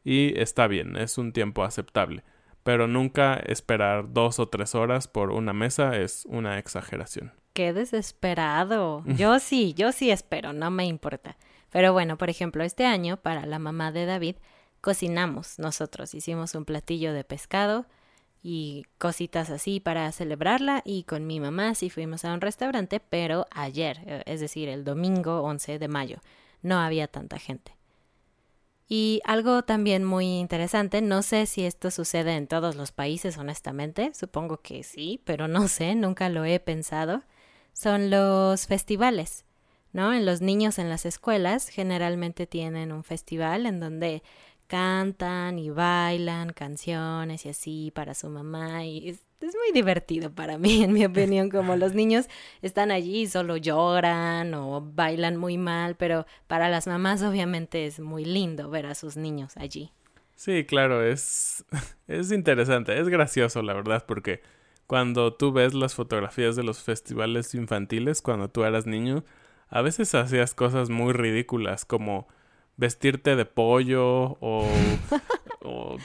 y 0.04 0.40
está 0.40 0.68
bien, 0.68 0.98
es 0.98 1.18
un 1.18 1.34
tiempo 1.34 1.64
aceptable, 1.64 2.24
pero 2.64 2.88
nunca 2.88 3.36
esperar 3.36 4.14
dos 4.14 4.40
o 4.40 4.50
tres 4.50 4.76
horas 4.76 5.08
por 5.08 5.32
una 5.32 5.54
mesa 5.54 5.98
es 5.98 6.26
una 6.30 6.60
exageración. 6.60 7.32
Qué 7.54 7.72
desesperado. 7.72 9.04
Yo 9.18 9.40
sí, 9.40 9.74
yo 9.74 9.94
sí 9.94 10.12
espero, 10.12 10.52
no 10.52 10.70
me 10.72 10.86
importa. 10.86 11.38
Pero 11.72 11.94
bueno, 11.94 12.18
por 12.18 12.30
ejemplo, 12.30 12.64
este 12.64 12.86
año, 12.86 13.18
para 13.18 13.46
la 13.46 13.60
mamá 13.60 13.94
de 13.94 14.06
David, 14.06 14.36
cocinamos 14.82 15.58
nosotros, 15.58 16.14
hicimos 16.14 16.54
un 16.54 16.66
platillo 16.66 17.14
de 17.14 17.24
pescado, 17.24 17.86
y 18.48 18.86
cositas 19.00 19.50
así 19.50 19.80
para 19.80 20.12
celebrarla 20.12 20.84
y 20.86 21.02
con 21.02 21.26
mi 21.26 21.40
mamá 21.40 21.74
sí 21.74 21.90
fuimos 21.90 22.26
a 22.26 22.34
un 22.36 22.42
restaurante, 22.42 23.00
pero 23.00 23.48
ayer, 23.50 24.02
eh, 24.06 24.22
es 24.28 24.40
decir, 24.40 24.70
el 24.70 24.84
domingo 24.84 25.42
11 25.42 25.80
de 25.80 25.88
mayo, 25.88 26.18
no 26.62 26.78
había 26.78 27.08
tanta 27.08 27.40
gente. 27.40 27.76
Y 28.88 29.20
algo 29.26 29.64
también 29.64 30.04
muy 30.04 30.28
interesante, 30.38 31.02
no 31.02 31.24
sé 31.24 31.48
si 31.48 31.66
esto 31.66 31.90
sucede 31.90 32.36
en 32.36 32.46
todos 32.46 32.76
los 32.76 32.92
países, 32.92 33.40
honestamente, 33.40 34.12
supongo 34.14 34.58
que 34.58 34.84
sí, 34.84 35.20
pero 35.26 35.48
no 35.48 35.68
sé, 35.68 35.96
nunca 35.96 36.30
lo 36.30 36.46
he 36.46 36.60
pensado, 36.60 37.24
son 37.74 38.12
los 38.12 38.68
festivales. 38.68 39.44
¿No? 39.92 40.14
En 40.14 40.26
los 40.26 40.42
niños 40.42 40.78
en 40.78 40.90
las 40.90 41.06
escuelas 41.06 41.70
generalmente 41.70 42.48
tienen 42.48 42.92
un 42.92 43.06
festival 43.06 43.66
en 43.66 43.80
donde 43.80 44.24
cantan 44.68 45.60
y 45.60 45.70
bailan 45.70 46.54
canciones 46.54 47.46
y 47.46 47.50
así 47.50 47.92
para 47.94 48.14
su 48.14 48.30
mamá 48.30 48.84
y 48.86 49.10
es, 49.10 49.22
muy 49.42 49.72
divertido 49.74 50.32
para 50.32 50.58
mí, 50.58 50.84
en 50.84 50.94
mi 50.94 51.06
opinión, 51.06 51.50
como 51.50 51.76
los 51.76 51.94
niños 51.94 52.28
están 52.64 52.90
allí 52.90 53.22
y 53.22 53.28
solo 53.28 53.58
lloran 53.58 54.54
o 54.56 54.82
bailan 54.82 55.38
muy 55.38 55.58
mal, 55.58 55.96
pero 55.96 56.26
para 56.48 56.68
las 56.70 56.88
mamás 56.88 57.22
obviamente 57.22 57.86
es 57.86 58.00
muy 58.00 58.26
lindo 58.26 58.70
ver 58.70 58.88
a 58.88 58.96
sus 58.96 59.18
niños 59.18 59.56
allí. 59.58 59.92
Sí, 60.36 60.66
claro, 60.66 61.04
es, 61.04 61.64
es 62.08 62.32
interesante, 62.32 63.00
es 63.00 63.08
gracioso 63.08 63.62
la 63.62 63.74
verdad, 63.74 64.06
porque 64.08 64.42
cuando 64.88 65.34
tú 65.34 65.52
ves 65.52 65.74
las 65.74 65.96
fotografías 65.96 66.56
de 66.56 66.64
los 66.64 66.82
festivales 66.82 67.54
infantiles, 67.54 68.22
cuando 68.22 68.50
tú 68.50 68.64
eras 68.64 68.86
niño, 68.86 69.24
a 69.68 69.82
veces 69.82 70.14
hacías 70.16 70.54
cosas 70.54 70.90
muy 70.90 71.14
ridículas 71.14 71.86
como 71.86 72.28
vestirte 72.78 73.36
de 73.36 73.46
pollo 73.46 74.38
o, 74.42 74.68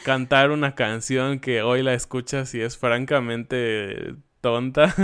cantar 0.04 0.50
una 0.50 0.74
canción 0.74 1.40
que 1.40 1.62
hoy 1.62 1.82
la 1.82 1.94
escuchas 1.94 2.54
y 2.54 2.60
es 2.60 2.78
francamente 2.78 4.14
tonta. 4.40 4.94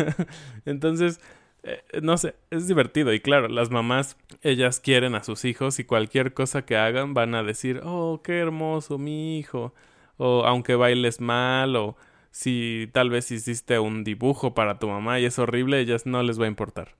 Entonces, 0.64 1.20
eh, 1.62 1.82
no 2.02 2.16
sé, 2.16 2.36
es 2.50 2.66
divertido 2.66 3.12
y 3.12 3.20
claro, 3.20 3.48
las 3.48 3.70
mamás, 3.70 4.16
ellas 4.42 4.80
quieren 4.80 5.14
a 5.14 5.24
sus 5.24 5.44
hijos 5.44 5.78
y 5.78 5.84
cualquier 5.84 6.32
cosa 6.32 6.64
que 6.64 6.76
hagan 6.76 7.12
van 7.12 7.34
a 7.34 7.42
decir, 7.42 7.80
oh, 7.84 8.22
qué 8.22 8.38
hermoso 8.38 8.98
mi 8.98 9.38
hijo, 9.38 9.74
o 10.16 10.44
aunque 10.44 10.74
bailes 10.74 11.20
mal, 11.20 11.76
o 11.76 11.96
si 12.30 12.88
tal 12.92 13.10
vez 13.10 13.30
hiciste 13.30 13.78
un 13.78 14.04
dibujo 14.04 14.54
para 14.54 14.78
tu 14.78 14.88
mamá 14.88 15.20
y 15.20 15.24
es 15.24 15.38
horrible, 15.38 15.80
ellas 15.80 16.06
no 16.06 16.22
les 16.22 16.40
va 16.40 16.44
a 16.44 16.48
importar. 16.48 16.94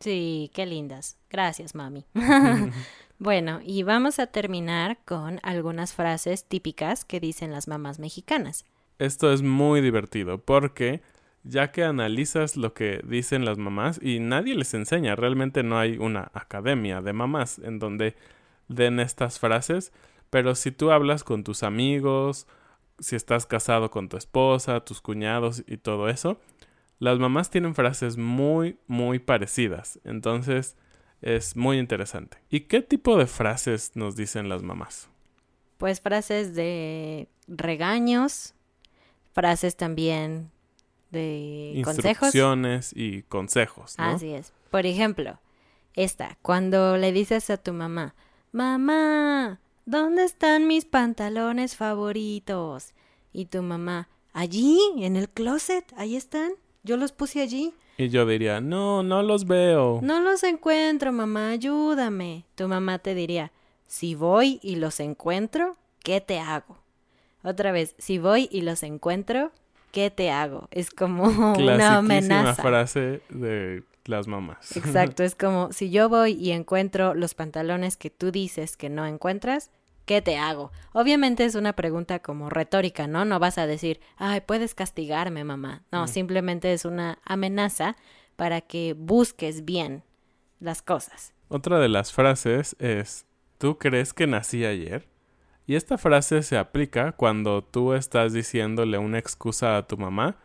Sí, 0.00 0.50
qué 0.54 0.66
lindas. 0.66 1.16
Gracias, 1.30 1.74
mami. 1.74 2.04
Bueno, 3.20 3.60
y 3.62 3.82
vamos 3.82 4.18
a 4.18 4.28
terminar 4.28 4.96
con 5.04 5.40
algunas 5.42 5.92
frases 5.92 6.46
típicas 6.46 7.04
que 7.04 7.20
dicen 7.20 7.52
las 7.52 7.68
mamás 7.68 7.98
mexicanas. 7.98 8.64
Esto 8.98 9.30
es 9.30 9.42
muy 9.42 9.82
divertido 9.82 10.38
porque 10.38 11.02
ya 11.44 11.70
que 11.70 11.84
analizas 11.84 12.56
lo 12.56 12.72
que 12.72 13.02
dicen 13.04 13.44
las 13.44 13.58
mamás 13.58 14.00
y 14.02 14.20
nadie 14.20 14.54
les 14.54 14.72
enseña, 14.72 15.16
realmente 15.16 15.62
no 15.62 15.78
hay 15.78 15.98
una 15.98 16.30
academia 16.32 17.02
de 17.02 17.12
mamás 17.12 17.58
en 17.58 17.78
donde 17.78 18.16
den 18.68 18.98
estas 19.00 19.38
frases, 19.38 19.92
pero 20.30 20.54
si 20.54 20.72
tú 20.72 20.90
hablas 20.90 21.22
con 21.22 21.44
tus 21.44 21.62
amigos, 21.62 22.46
si 23.00 23.16
estás 23.16 23.44
casado 23.44 23.90
con 23.90 24.08
tu 24.08 24.16
esposa, 24.16 24.80
tus 24.80 25.02
cuñados 25.02 25.62
y 25.66 25.76
todo 25.76 26.08
eso, 26.08 26.40
las 26.98 27.18
mamás 27.18 27.50
tienen 27.50 27.74
frases 27.74 28.16
muy, 28.16 28.78
muy 28.86 29.18
parecidas. 29.18 30.00
Entonces, 30.04 30.78
es 31.22 31.56
muy 31.56 31.78
interesante. 31.78 32.38
¿Y 32.48 32.60
qué 32.60 32.82
tipo 32.82 33.16
de 33.16 33.26
frases 33.26 33.92
nos 33.94 34.16
dicen 34.16 34.48
las 34.48 34.62
mamás? 34.62 35.08
Pues 35.78 36.00
frases 36.00 36.54
de 36.54 37.28
regaños, 37.46 38.54
frases 39.32 39.76
también 39.76 40.50
de 41.10 41.72
instrucciones 41.74 42.92
y 42.94 43.22
consejos. 43.22 43.98
¿no? 43.98 44.04
Así 44.04 44.32
es. 44.32 44.52
Por 44.70 44.86
ejemplo, 44.86 45.38
esta, 45.94 46.38
cuando 46.42 46.96
le 46.96 47.12
dices 47.12 47.50
a 47.50 47.56
tu 47.56 47.72
mamá, 47.72 48.14
mamá, 48.52 49.60
¿dónde 49.86 50.24
están 50.24 50.66
mis 50.66 50.84
pantalones 50.84 51.76
favoritos? 51.76 52.94
Y 53.32 53.46
tu 53.46 53.62
mamá, 53.62 54.08
allí, 54.32 54.78
en 54.98 55.16
el 55.16 55.28
closet, 55.28 55.84
ahí 55.96 56.16
están, 56.16 56.52
yo 56.82 56.96
los 56.96 57.12
puse 57.12 57.40
allí. 57.40 57.74
Y 58.00 58.08
yo 58.08 58.24
diría, 58.24 58.62
no, 58.62 59.02
no 59.02 59.22
los 59.22 59.44
veo. 59.46 60.00
No 60.02 60.20
los 60.20 60.42
encuentro, 60.42 61.12
mamá, 61.12 61.50
ayúdame. 61.50 62.46
Tu 62.54 62.66
mamá 62.66 62.98
te 62.98 63.14
diría, 63.14 63.52
si 63.86 64.14
voy 64.14 64.58
y 64.62 64.76
los 64.76 65.00
encuentro, 65.00 65.76
¿qué 66.02 66.22
te 66.22 66.38
hago? 66.38 66.78
Otra 67.42 67.72
vez, 67.72 67.94
si 67.98 68.18
voy 68.18 68.48
y 68.50 68.62
los 68.62 68.84
encuentro, 68.84 69.52
¿qué 69.92 70.10
te 70.10 70.30
hago? 70.30 70.66
Es 70.70 70.90
como 70.90 71.24
una 71.58 71.98
amenaza. 71.98 72.62
frase 72.62 73.20
de 73.28 73.82
las 74.06 74.26
mamás. 74.26 74.74
Exacto, 74.78 75.22
es 75.22 75.34
como 75.34 75.70
si 75.70 75.90
yo 75.90 76.08
voy 76.08 76.32
y 76.32 76.52
encuentro 76.52 77.12
los 77.12 77.34
pantalones 77.34 77.98
que 77.98 78.08
tú 78.08 78.30
dices 78.30 78.78
que 78.78 78.88
no 78.88 79.04
encuentras, 79.04 79.70
¿qué 80.10 80.20
te 80.20 80.38
hago? 80.38 80.72
Obviamente 80.92 81.44
es 81.44 81.54
una 81.54 81.74
pregunta 81.74 82.18
como 82.18 82.50
retórica, 82.50 83.06
¿no? 83.06 83.24
No 83.24 83.38
vas 83.38 83.58
a 83.58 83.68
decir, 83.68 84.00
ay, 84.16 84.40
puedes 84.40 84.74
castigarme, 84.74 85.44
mamá. 85.44 85.84
No, 85.92 86.08
simplemente 86.08 86.72
es 86.72 86.84
una 86.84 87.20
amenaza 87.24 87.94
para 88.34 88.60
que 88.60 88.96
busques 88.98 89.64
bien 89.64 90.02
las 90.58 90.82
cosas. 90.82 91.32
Otra 91.46 91.78
de 91.78 91.88
las 91.88 92.12
frases 92.12 92.74
es, 92.80 93.24
¿tú 93.58 93.78
crees 93.78 94.12
que 94.12 94.26
nací 94.26 94.64
ayer? 94.64 95.06
Y 95.64 95.76
esta 95.76 95.96
frase 95.96 96.42
se 96.42 96.58
aplica 96.58 97.12
cuando 97.12 97.62
tú 97.62 97.94
estás 97.94 98.32
diciéndole 98.32 98.98
una 98.98 99.20
excusa 99.20 99.76
a 99.76 99.86
tu 99.86 99.96
mamá. 99.96 100.38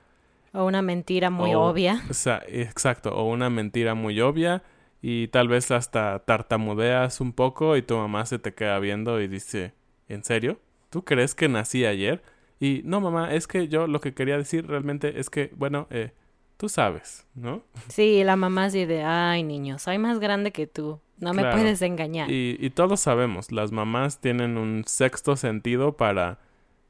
O 0.54 0.66
una 0.66 0.84
mentira 0.84 1.32
muy 1.32 1.56
obvia. 1.56 2.04
O 2.08 2.14
sea, 2.14 2.44
exacto, 2.46 3.16
o 3.16 3.28
una 3.28 3.50
mentira 3.50 3.96
muy 3.96 4.22
obvia 4.22 4.62
y 5.08 5.28
tal 5.28 5.48
vez 5.48 5.70
hasta 5.70 6.18
tartamudeas 6.26 7.22
un 7.22 7.32
poco 7.32 7.78
y 7.78 7.84
tu 7.84 7.96
mamá 7.96 8.26
se 8.26 8.40
te 8.40 8.56
queda 8.56 8.80
viendo 8.80 9.22
y 9.22 9.28
dice, 9.28 9.74
¿en 10.10 10.24
serio? 10.24 10.60
¿Tú 10.90 11.06
crees 11.06 11.36
que 11.36 11.48
nací 11.48 11.86
ayer? 11.86 12.24
Y 12.60 12.82
no, 12.86 13.02
mamá, 13.02 13.32
es 13.32 13.46
que 13.46 13.68
yo 13.68 13.86
lo 13.86 14.02
que 14.02 14.16
quería 14.16 14.36
decir 14.36 14.66
realmente 14.66 15.20
es 15.20 15.30
que, 15.30 15.52
bueno, 15.58 15.86
eh, 15.92 16.12
tú 16.58 16.70
sabes, 16.70 17.28
¿no? 17.36 17.62
Sí, 17.88 18.24
la 18.24 18.36
mamá 18.36 18.66
así 18.66 18.86
de, 18.86 19.04
ay, 19.04 19.44
niño, 19.44 19.78
soy 19.78 20.00
más 20.00 20.18
grande 20.18 20.52
que 20.52 20.66
tú, 20.66 21.00
no 21.20 21.36
me 21.36 21.52
puedes 21.52 21.84
engañar. 21.84 22.32
Y, 22.32 22.58
y 22.60 22.72
todos 22.72 23.00
sabemos, 23.00 23.52
las 23.52 23.72
mamás 23.72 24.22
tienen 24.22 24.58
un 24.58 24.86
sexto 24.88 25.36
sentido 25.36 25.98
para 25.98 26.40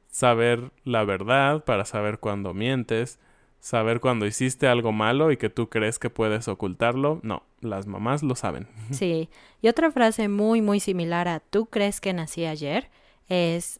saber 0.07 0.71
la 0.85 1.03
verdad, 1.03 1.65
para 1.65 1.83
saber 1.83 2.19
cuándo 2.19 2.53
mientes, 2.53 3.19
saber 3.65 3.99
cuando 3.99 4.27
hiciste 4.27 4.67
algo 4.67 4.91
malo 4.91 5.31
y 5.31 5.37
que 5.37 5.49
tú 5.49 5.69
crees 5.69 5.97
que 5.97 6.11
puedes 6.11 6.47
ocultarlo. 6.47 7.19
No, 7.23 7.41
las 7.61 7.87
mamás 7.87 8.21
lo 8.21 8.35
saben. 8.35 8.67
Sí. 8.91 9.27
Y 9.59 9.69
otra 9.69 9.91
frase 9.91 10.27
muy, 10.27 10.61
muy 10.61 10.79
similar 10.79 11.27
a 11.27 11.39
tú 11.39 11.65
crees 11.65 11.99
que 11.99 12.13
nací 12.13 12.45
ayer 12.45 12.91
es 13.27 13.79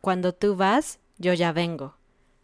cuando 0.00 0.32
tú 0.32 0.54
vas, 0.54 1.00
yo 1.18 1.34
ya 1.34 1.50
vengo. 1.50 1.96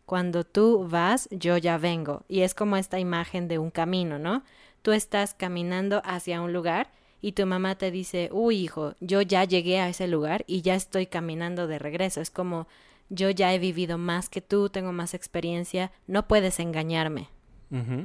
Cuando 0.07 0.43
tú 0.43 0.89
vas, 0.89 1.29
yo 1.31 1.57
ya 1.57 1.79
vengo. 1.79 2.25
Y 2.27 2.41
es 2.41 2.53
como 2.53 2.77
esta 2.77 2.99
imagen 2.99 3.47
de 3.47 3.59
un 3.61 3.71
camino, 3.71 4.19
¿no? 4.19 4.43
Tú 4.83 4.91
estás 4.91 5.35
caminando 5.35 6.03
hacia 6.05 6.41
un 6.41 6.53
lugar 6.53 6.91
y 7.21 7.33
tu 7.33 7.47
mamá 7.47 7.77
te 7.77 7.93
dice, 7.93 8.29
uy, 8.33 8.57
hijo, 8.57 8.97
yo 8.99 9.23
ya 9.23 9.45
llegué 9.45 9.79
a 9.79 9.89
ese 9.89 10.09
lugar 10.09 10.43
y 10.49 10.63
ya 10.63 10.75
estoy 10.75 11.07
caminando 11.07 11.69
de 11.69 11.79
regreso. 11.79 12.21
Es 12.21 12.31
como 12.31 12.67
yo 13.13 13.31
ya 13.31 13.53
he 13.53 13.59
vivido 13.59 13.99
más 13.99 14.29
que 14.29 14.41
tú, 14.41 14.71
tengo 14.71 14.93
más 14.93 15.15
experiencia, 15.15 15.93
no 16.07 16.27
puedes 16.27 16.59
engañarme. 16.59 17.29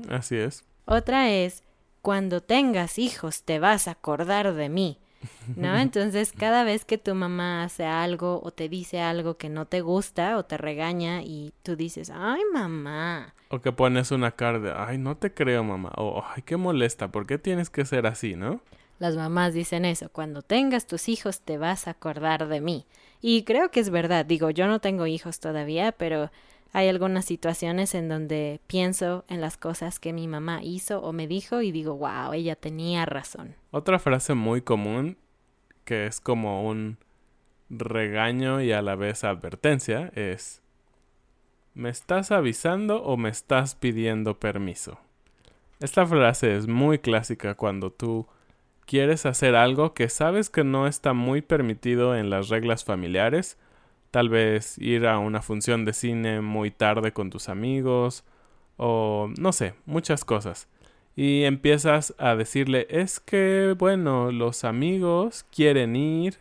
así 0.10 0.36
es. 0.36 0.66
Otra 0.86 1.30
es, 1.30 1.64
cuando 2.02 2.42
tengas 2.42 3.00
hijos 3.00 3.44
te 3.44 3.60
vas 3.60 3.88
a 3.88 3.92
acordar 3.92 4.54
de 4.54 4.70
mí. 4.70 5.00
¿No? 5.56 5.78
Entonces, 5.80 6.32
cada 6.32 6.64
vez 6.64 6.86
que 6.86 6.98
tu 6.98 7.16
mamá 7.16 7.64
hace 7.64 7.86
algo 7.86 8.42
o 8.44 8.52
te 8.52 8.70
dice 8.70 9.02
algo 9.02 9.38
que 9.38 9.50
no 9.50 9.66
te 9.66 9.82
gusta 9.82 10.38
o 10.38 10.46
te 10.46 10.58
regaña 10.58 11.24
y 11.24 11.54
tú 11.64 11.76
dices, 11.76 12.12
ay, 12.14 12.42
mamá. 12.54 13.34
O 13.50 13.60
que 13.62 13.72
pones 13.72 14.12
una 14.12 14.32
cara 14.32 14.60
de, 14.60 14.74
ay, 14.76 14.98
no 14.98 15.18
te 15.18 15.34
creo, 15.34 15.64
mamá. 15.64 15.92
O, 15.98 16.24
ay, 16.24 16.44
qué 16.44 16.58
molesta, 16.58 17.12
¿por 17.12 17.26
qué 17.26 17.38
tienes 17.38 17.70
que 17.70 17.86
ser 17.86 18.06
así, 18.06 18.36
no? 18.36 18.62
Las 19.00 19.16
mamás 19.16 19.54
dicen 19.54 19.86
eso, 19.86 20.10
cuando 20.10 20.42
tengas 20.42 20.88
tus 20.88 21.08
hijos 21.08 21.42
te 21.42 21.58
vas 21.58 21.88
a 21.88 21.92
acordar 21.92 22.48
de 22.48 22.62
mí. 22.62 22.86
Y 23.22 23.44
creo 23.44 23.72
que 23.72 23.80
es 23.80 23.90
verdad, 23.90 24.26
digo, 24.26 24.50
yo 24.50 24.68
no 24.68 24.80
tengo 24.80 25.08
hijos 25.08 25.40
todavía, 25.40 25.92
pero 25.92 26.30
hay 26.74 26.90
algunas 26.90 27.26
situaciones 27.26 27.96
en 27.96 28.10
donde 28.10 28.60
pienso 28.68 29.26
en 29.30 29.42
las 29.42 29.58
cosas 29.58 30.00
que 30.00 30.14
mi 30.14 30.28
mamá 30.28 30.64
hizo 30.64 31.02
o 31.02 31.14
me 31.14 31.28
dijo 31.28 31.62
y 31.62 31.72
digo, 31.72 31.96
wow, 31.96 32.34
ella 32.34 32.56
tenía 32.56 33.06
razón. 33.06 33.56
Otra 33.72 34.00
frase 34.00 34.34
muy 34.34 34.62
común, 34.62 35.18
que 35.86 36.06
es 36.06 36.20
como 36.20 36.68
un 36.68 36.98
regaño 37.70 38.62
y 38.62 38.72
a 38.72 38.82
la 38.82 38.96
vez 38.96 39.24
advertencia, 39.24 40.12
es, 40.16 40.62
¿me 41.74 41.90
estás 41.90 42.32
avisando 42.32 43.04
o 43.04 43.18
me 43.18 43.30
estás 43.30 43.76
pidiendo 43.76 44.40
permiso? 44.40 45.00
Esta 45.80 46.06
frase 46.06 46.56
es 46.56 46.68
muy 46.68 47.00
clásica 47.00 47.56
cuando 47.56 47.92
tú 47.92 48.28
quieres 48.88 49.28
hacer 49.28 49.56
algo 49.56 49.94
que 49.94 50.10
sabes 50.10 50.50
que 50.50 50.64
no 50.64 50.88
está 50.88 51.14
muy 51.14 51.44
permitido 51.44 52.16
en 52.16 52.32
las 52.32 52.50
reglas 52.50 52.84
familiares 52.84 53.58
tal 54.12 54.30
vez 54.30 54.78
ir 54.80 55.06
a 55.08 55.20
una 55.20 55.42
función 55.42 55.86
de 55.86 55.94
cine 55.94 56.42
muy 56.42 56.72
tarde 56.72 57.12
con 57.14 57.30
tus 57.30 57.50
amigos 57.50 58.24
o 58.78 59.30
no 59.40 59.52
sé, 59.54 59.74
muchas 59.86 60.26
cosas. 60.26 60.68
Y 61.16 61.44
empiezas 61.44 62.14
a 62.20 62.36
decirle, 62.36 62.88
es 62.90 63.20
que, 63.20 63.76
bueno, 63.78 64.32
los 64.32 64.64
amigos 64.64 65.46
quieren 65.52 65.96
ir, 65.96 66.38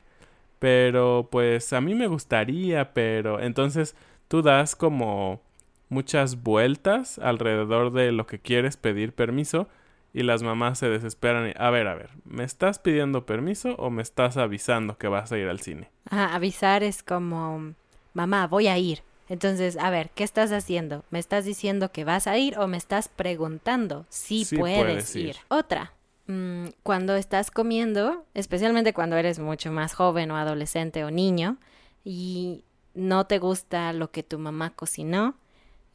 pero 0.58 1.28
pues 1.30 1.72
a 1.72 1.80
mí 1.80 1.94
me 1.94 2.08
gustaría, 2.08 2.92
pero 2.92 3.40
entonces 3.40 3.96
tú 4.28 4.42
das 4.42 4.76
como 4.76 5.40
muchas 5.88 6.42
vueltas 6.42 7.18
alrededor 7.18 7.92
de 7.92 8.12
lo 8.12 8.26
que 8.26 8.38
quieres 8.38 8.76
pedir 8.76 9.12
permiso 9.12 9.68
y 10.16 10.22
las 10.22 10.42
mamás 10.42 10.78
se 10.78 10.88
desesperan 10.88 11.50
y, 11.50 11.52
a 11.58 11.68
ver, 11.68 11.86
a 11.88 11.94
ver, 11.94 12.08
¿me 12.24 12.42
estás 12.42 12.78
pidiendo 12.78 13.26
permiso 13.26 13.74
o 13.76 13.90
me 13.90 14.00
estás 14.00 14.38
avisando 14.38 14.96
que 14.96 15.08
vas 15.08 15.30
a 15.30 15.36
ir 15.36 15.46
al 15.46 15.60
cine? 15.60 15.90
Ajá, 16.08 16.34
avisar 16.34 16.82
es 16.82 17.02
como, 17.02 17.74
mamá, 18.14 18.46
voy 18.46 18.66
a 18.68 18.78
ir. 18.78 19.02
Entonces, 19.28 19.76
a 19.76 19.90
ver, 19.90 20.08
¿qué 20.14 20.24
estás 20.24 20.52
haciendo? 20.52 21.04
¿Me 21.10 21.18
estás 21.18 21.44
diciendo 21.44 21.92
que 21.92 22.06
vas 22.06 22.26
a 22.28 22.38
ir 22.38 22.58
o 22.58 22.66
me 22.66 22.78
estás 22.78 23.08
preguntando 23.08 24.06
si 24.08 24.46
Sí 24.46 24.56
puedes, 24.56 24.86
puedes 24.86 25.16
ir? 25.16 25.26
ir. 25.26 25.36
Otra, 25.48 25.92
mm, 26.28 26.68
cuando 26.82 27.14
estás 27.14 27.50
comiendo, 27.50 28.24
especialmente 28.32 28.94
cuando 28.94 29.16
eres 29.16 29.38
mucho 29.38 29.70
más 29.70 29.92
joven 29.92 30.30
o 30.30 30.38
adolescente 30.38 31.04
o 31.04 31.10
niño 31.10 31.58
y 32.06 32.64
no 32.94 33.26
te 33.26 33.38
gusta 33.38 33.92
lo 33.92 34.10
que 34.10 34.22
tu 34.22 34.38
mamá 34.38 34.70
cocinó 34.70 35.34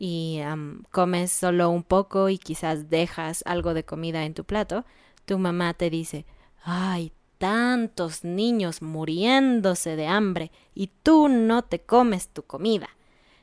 y 0.03 0.41
comes 0.89 1.31
solo 1.31 1.69
un 1.69 1.83
poco 1.83 2.29
y 2.29 2.39
quizás 2.39 2.89
dejas 2.89 3.43
algo 3.45 3.75
de 3.75 3.85
comida 3.85 4.25
en 4.25 4.33
tu 4.33 4.45
plato, 4.45 4.83
tu 5.25 5.37
mamá 5.37 5.75
te 5.75 5.91
dice, 5.91 6.25
ay, 6.63 7.13
tantos 7.37 8.23
niños 8.23 8.81
muriéndose 8.81 9.95
de 9.95 10.07
hambre 10.07 10.51
y 10.73 10.87
tú 10.87 11.27
no 11.29 11.61
te 11.61 11.81
comes 11.81 12.29
tu 12.29 12.41
comida. 12.41 12.89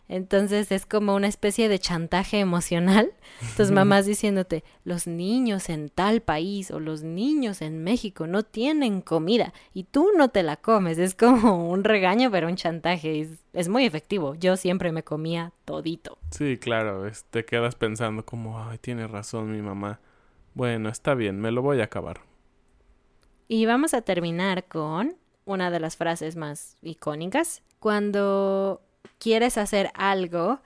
Entonces 0.08 0.72
es 0.72 0.86
como 0.86 1.14
una 1.14 1.26
especie 1.28 1.68
de 1.68 1.78
chantaje 1.78 2.40
emocional. 2.40 3.12
Tus 3.56 3.70
mamás 3.70 4.06
diciéndote, 4.06 4.64
los 4.84 5.06
niños 5.06 5.68
en 5.68 5.90
tal 5.90 6.22
país 6.22 6.70
o 6.70 6.80
los 6.80 7.02
niños 7.02 7.60
en 7.60 7.84
México 7.84 8.26
no 8.26 8.42
tienen 8.42 9.02
comida 9.02 9.52
y 9.74 9.84
tú 9.84 10.08
no 10.16 10.30
te 10.30 10.42
la 10.42 10.56
comes. 10.56 10.96
Es 10.98 11.14
como 11.14 11.68
un 11.70 11.84
regaño, 11.84 12.30
pero 12.30 12.48
un 12.48 12.56
chantaje. 12.56 13.20
Es, 13.20 13.28
es 13.52 13.68
muy 13.68 13.84
efectivo. 13.84 14.34
Yo 14.34 14.56
siempre 14.56 14.92
me 14.92 15.02
comía 15.04 15.52
todito. 15.66 16.18
Sí, 16.30 16.56
claro, 16.56 17.06
es- 17.06 17.24
te 17.24 17.44
quedas 17.44 17.74
pensando 17.74 18.24
como, 18.24 18.58
ay, 18.62 18.78
tiene 18.78 19.06
razón 19.06 19.52
mi 19.52 19.60
mamá. 19.60 20.00
Bueno, 20.54 20.88
está 20.88 21.14
bien, 21.14 21.38
me 21.38 21.50
lo 21.52 21.60
voy 21.62 21.80
a 21.80 21.84
acabar. 21.84 22.22
Y 23.46 23.66
vamos 23.66 23.94
a 23.94 24.02
terminar 24.02 24.64
con 24.64 25.16
una 25.44 25.70
de 25.70 25.80
las 25.80 25.96
frases 25.96 26.36
más 26.36 26.76
icónicas. 26.82 27.62
Cuando 27.78 28.82
quieres 29.18 29.58
hacer 29.58 29.90
algo 29.94 30.60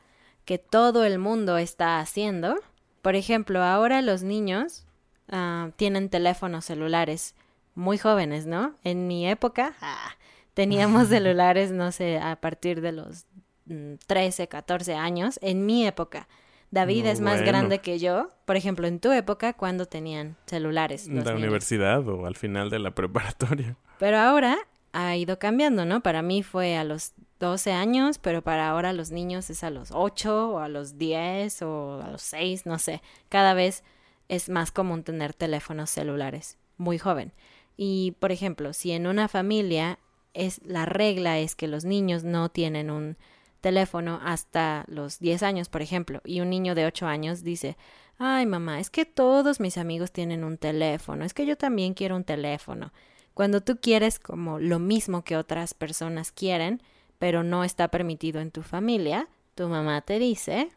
que 0.44 0.59
todo 0.59 1.05
el 1.05 1.18
mundo 1.18 1.57
está 1.59 2.00
haciendo, 2.00 2.57
por 3.00 3.16
ejemplo, 3.16 3.62
ahora 3.62 4.00
los 4.02 4.22
niños 4.22 4.85
ah, 5.28 5.70
tienen 5.76 6.09
teléfonos 6.09 6.64
celulares 6.64 7.35
muy 7.74 7.98
jóvenes, 7.98 8.46
¿no? 8.46 8.74
En 8.85 9.07
mi 9.07 9.28
época 9.28 9.74
ah, 9.81 10.11
teníamos 10.55 11.09
celulares, 11.09 11.72
no 11.72 11.90
sé, 11.92 12.18
a 12.18 12.37
partir 12.37 12.81
de 12.81 12.92
los 12.92 13.26
mm, 13.66 13.94
13, 14.07 14.48
14 14.48 14.94
años. 14.94 15.38
En 15.42 15.66
mi 15.66 15.87
época. 15.87 16.28
David 16.70 17.05
No, 17.05 17.11
es 17.11 17.20
más 17.20 17.35
bueno. 17.35 17.46
grande 17.46 17.78
que 17.81 17.98
yo. 17.98 18.31
Por 18.46 18.57
ejemplo, 18.57 18.87
en 18.87 18.98
tu 18.98 19.12
época, 19.12 19.52
cuando 19.52 19.85
tenían 19.87 20.37
celulares? 20.46 21.07
los 21.07 21.24
la 21.24 21.33
niños? 21.33 21.42
universidad 21.48 22.07
o 22.09 22.24
al 22.24 22.35
final 22.37 22.70
de 22.70 22.78
la 22.78 22.92
preparatoria. 22.92 23.76
Pero 23.98 24.18
ahora 24.18 24.57
ha 24.92 25.16
ido 25.16 25.38
cambiando, 25.38 25.85
¿no? 25.85 26.02
Para 26.02 26.22
mí 26.22 26.42
fue 26.42 26.76
a 26.76 26.85
los 26.85 27.12
12 27.42 27.72
años, 27.72 28.18
pero 28.18 28.40
para 28.40 28.70
ahora 28.70 28.92
los 28.92 29.11
niños 29.11 29.50
es 29.50 29.64
a 29.64 29.70
los 29.70 29.90
8 29.90 30.50
o 30.52 30.59
a 30.61 30.68
los 30.68 30.96
10 30.96 31.62
o 31.62 32.00
a 32.00 32.09
los 32.09 32.22
6, 32.22 32.66
no 32.66 32.78
sé. 32.78 33.02
Cada 33.28 33.52
vez 33.52 33.83
es 34.28 34.48
más 34.48 34.70
común 34.70 35.02
tener 35.02 35.35
teléfonos 35.35 35.90
celulares, 35.90 36.57
muy 36.78 36.98
joven. 36.98 37.33
Y, 37.76 38.12
por 38.20 38.31
ejemplo, 38.31 38.72
si 38.72 38.92
en 38.92 39.09
una 39.09 39.26
familia 39.26 39.98
es 40.35 40.61
la 40.64 40.87
regla 40.87 41.40
es 41.40 41.57
que 41.57 41.66
los 41.66 41.85
niños 41.85 42.22
no 42.22 42.48
tienen 42.48 42.92
un 42.92 43.16
teléfono 43.61 44.20
hasta 44.22 44.85
los 44.87 45.18
10 45.18 45.42
años, 45.42 45.68
por 45.68 45.83
ejemplo, 45.83 46.20
y 46.24 46.40
un 46.42 46.48
niño 46.48 46.76
de 46.76 46.87
8 46.87 47.07
años 47.07 47.42
dice, 47.42 47.76
ay 48.18 48.46
mamá, 48.46 48.78
es 48.78 48.88
que 48.88 49.05
todos 49.05 49.59
mis 49.59 49.78
amigos 49.78 50.12
tienen 50.12 50.44
un 50.44 50.59
teléfono, 50.59 51.24
es 51.24 51.35
que 51.35 51.44
yo 51.44 51.57
también 51.57 51.94
quiero 51.94 52.14
un 52.14 52.24
teléfono. 52.24 52.92
Cuando 53.35 53.62
tú 53.62 53.78
quieres 53.81 54.20
como 54.20 54.61
lo 54.61 54.78
mismo 54.78 55.24
que 55.24 55.37
otras 55.37 55.74
personas 55.74 56.31
quieren, 56.31 56.83
pero 57.22 57.44
no 57.44 57.62
está 57.62 57.87
permitido 57.87 58.40
en 58.40 58.50
tu 58.50 58.64
familia, 58.64 59.28
tu 59.54 59.68
mamá 59.68 60.00
te 60.00 60.18
dice, 60.18 60.70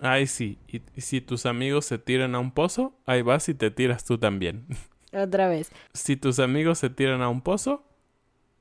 Ay, 0.00 0.28
sí, 0.28 0.56
y, 0.68 0.80
y 0.94 1.00
si 1.00 1.20
tus 1.20 1.44
amigos 1.44 1.86
se 1.86 1.98
tiran 1.98 2.36
a 2.36 2.38
un 2.38 2.52
pozo, 2.52 2.94
ahí 3.04 3.22
vas 3.22 3.48
y 3.48 3.54
te 3.54 3.72
tiras 3.72 4.04
tú 4.04 4.16
también. 4.16 4.64
otra 5.12 5.48
vez, 5.48 5.72
si 5.92 6.16
tus 6.16 6.38
amigos 6.38 6.78
se 6.78 6.88
tiran 6.88 7.20
a 7.20 7.28
un 7.28 7.40
pozo, 7.40 7.82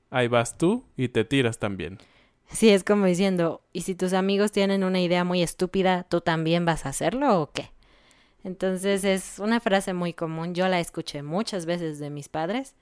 ahí 0.09 0.27
vas 0.27 0.57
tú 0.57 0.87
y 0.97 1.09
te 1.09 1.25
tiras 1.25 1.59
también. 1.59 1.99
sí 2.49 2.69
es 2.69 2.83
como 2.83 3.05
diciendo, 3.05 3.61
¿y 3.71 3.81
si 3.81 3.93
tus 3.93 4.13
amigos 4.13 4.51
tienen 4.51 4.83
una 4.83 4.99
idea 4.99 5.23
muy 5.23 5.43
estúpida, 5.43 6.07
tú 6.09 6.21
también 6.21 6.65
vas 6.65 6.87
a 6.87 6.89
hacerlo 6.89 7.39
o 7.39 7.51
qué? 7.51 7.69
Entonces 8.43 9.03
es 9.03 9.37
una 9.37 9.59
frase 9.59 9.93
muy 9.93 10.13
común, 10.13 10.55
yo 10.55 10.67
la 10.69 10.79
escuché 10.79 11.21
muchas 11.21 11.67
veces 11.67 11.99
de 11.99 12.09
mis 12.09 12.29
padres, 12.29 12.73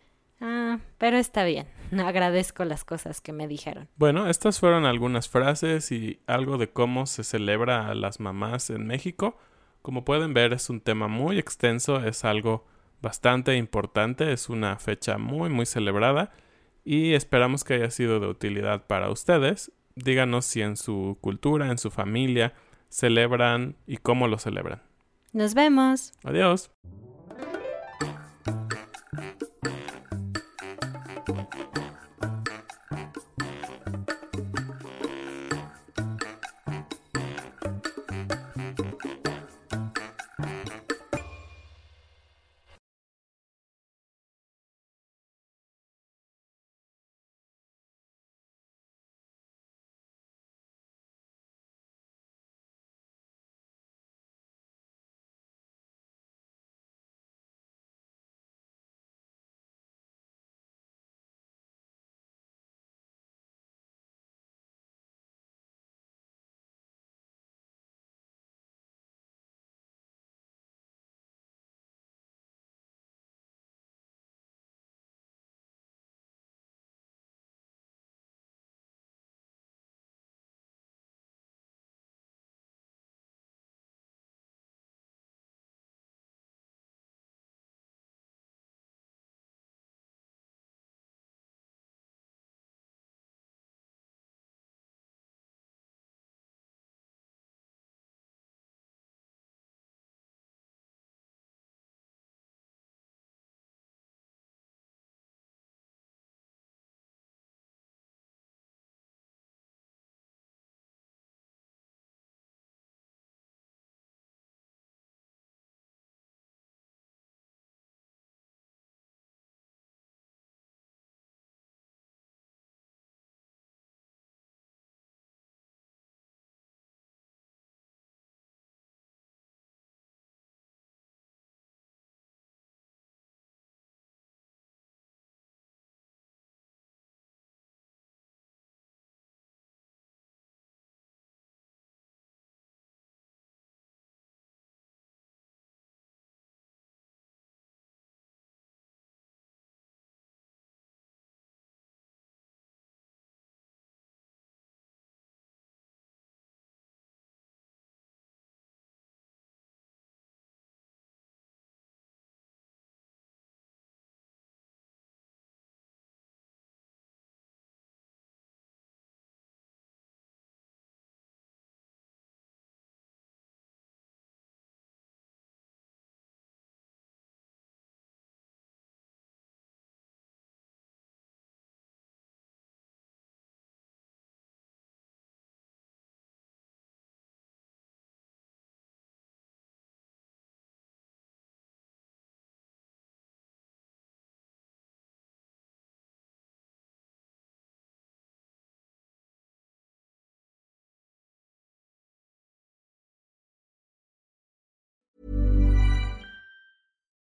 ah, 0.42 0.80
pero 0.98 1.18
está 1.18 1.44
bien, 1.44 1.68
agradezco 1.98 2.66
las 2.66 2.84
cosas 2.84 3.22
que 3.22 3.34
me 3.34 3.48
dijeron. 3.48 3.88
Bueno, 3.96 4.28
estas 4.30 4.60
fueron 4.60 4.86
algunas 4.86 5.30
frases 5.30 5.92
y 5.92 6.20
algo 6.28 6.58
de 6.58 6.70
cómo 6.70 7.06
se 7.06 7.24
celebra 7.24 7.88
a 7.88 7.96
las 7.96 8.20
mamás 8.20 8.70
en 8.70 8.88
México. 8.88 9.38
Como 9.82 10.04
pueden 10.06 10.34
ver, 10.34 10.54
es 10.54 10.70
un 10.70 10.82
tema 10.82 11.08
muy 11.08 11.38
extenso, 11.38 12.04
es 12.04 12.26
algo 12.26 12.66
bastante 13.02 13.56
importante, 13.56 14.32
es 14.32 14.50
una 14.50 14.78
fecha 14.78 15.18
muy, 15.18 15.50
muy 15.50 15.66
celebrada 15.66 16.32
y 16.84 17.14
esperamos 17.14 17.64
que 17.64 17.76
haya 17.76 17.92
sido 17.92 18.20
de 18.20 18.28
utilidad 18.28 18.88
para 18.88 19.10
ustedes. 19.10 19.72
Díganos 19.96 20.46
si 20.46 20.62
en 20.62 20.76
su 20.76 21.18
cultura, 21.22 21.72
en 21.72 21.78
su 21.78 21.92
familia, 21.92 22.54
celebran 22.90 23.76
y 23.88 23.98
cómo 23.98 24.28
lo 24.28 24.38
celebran. 24.38 24.82
Nos 25.34 25.54
vemos. 25.54 26.14
Adiós. 26.24 26.72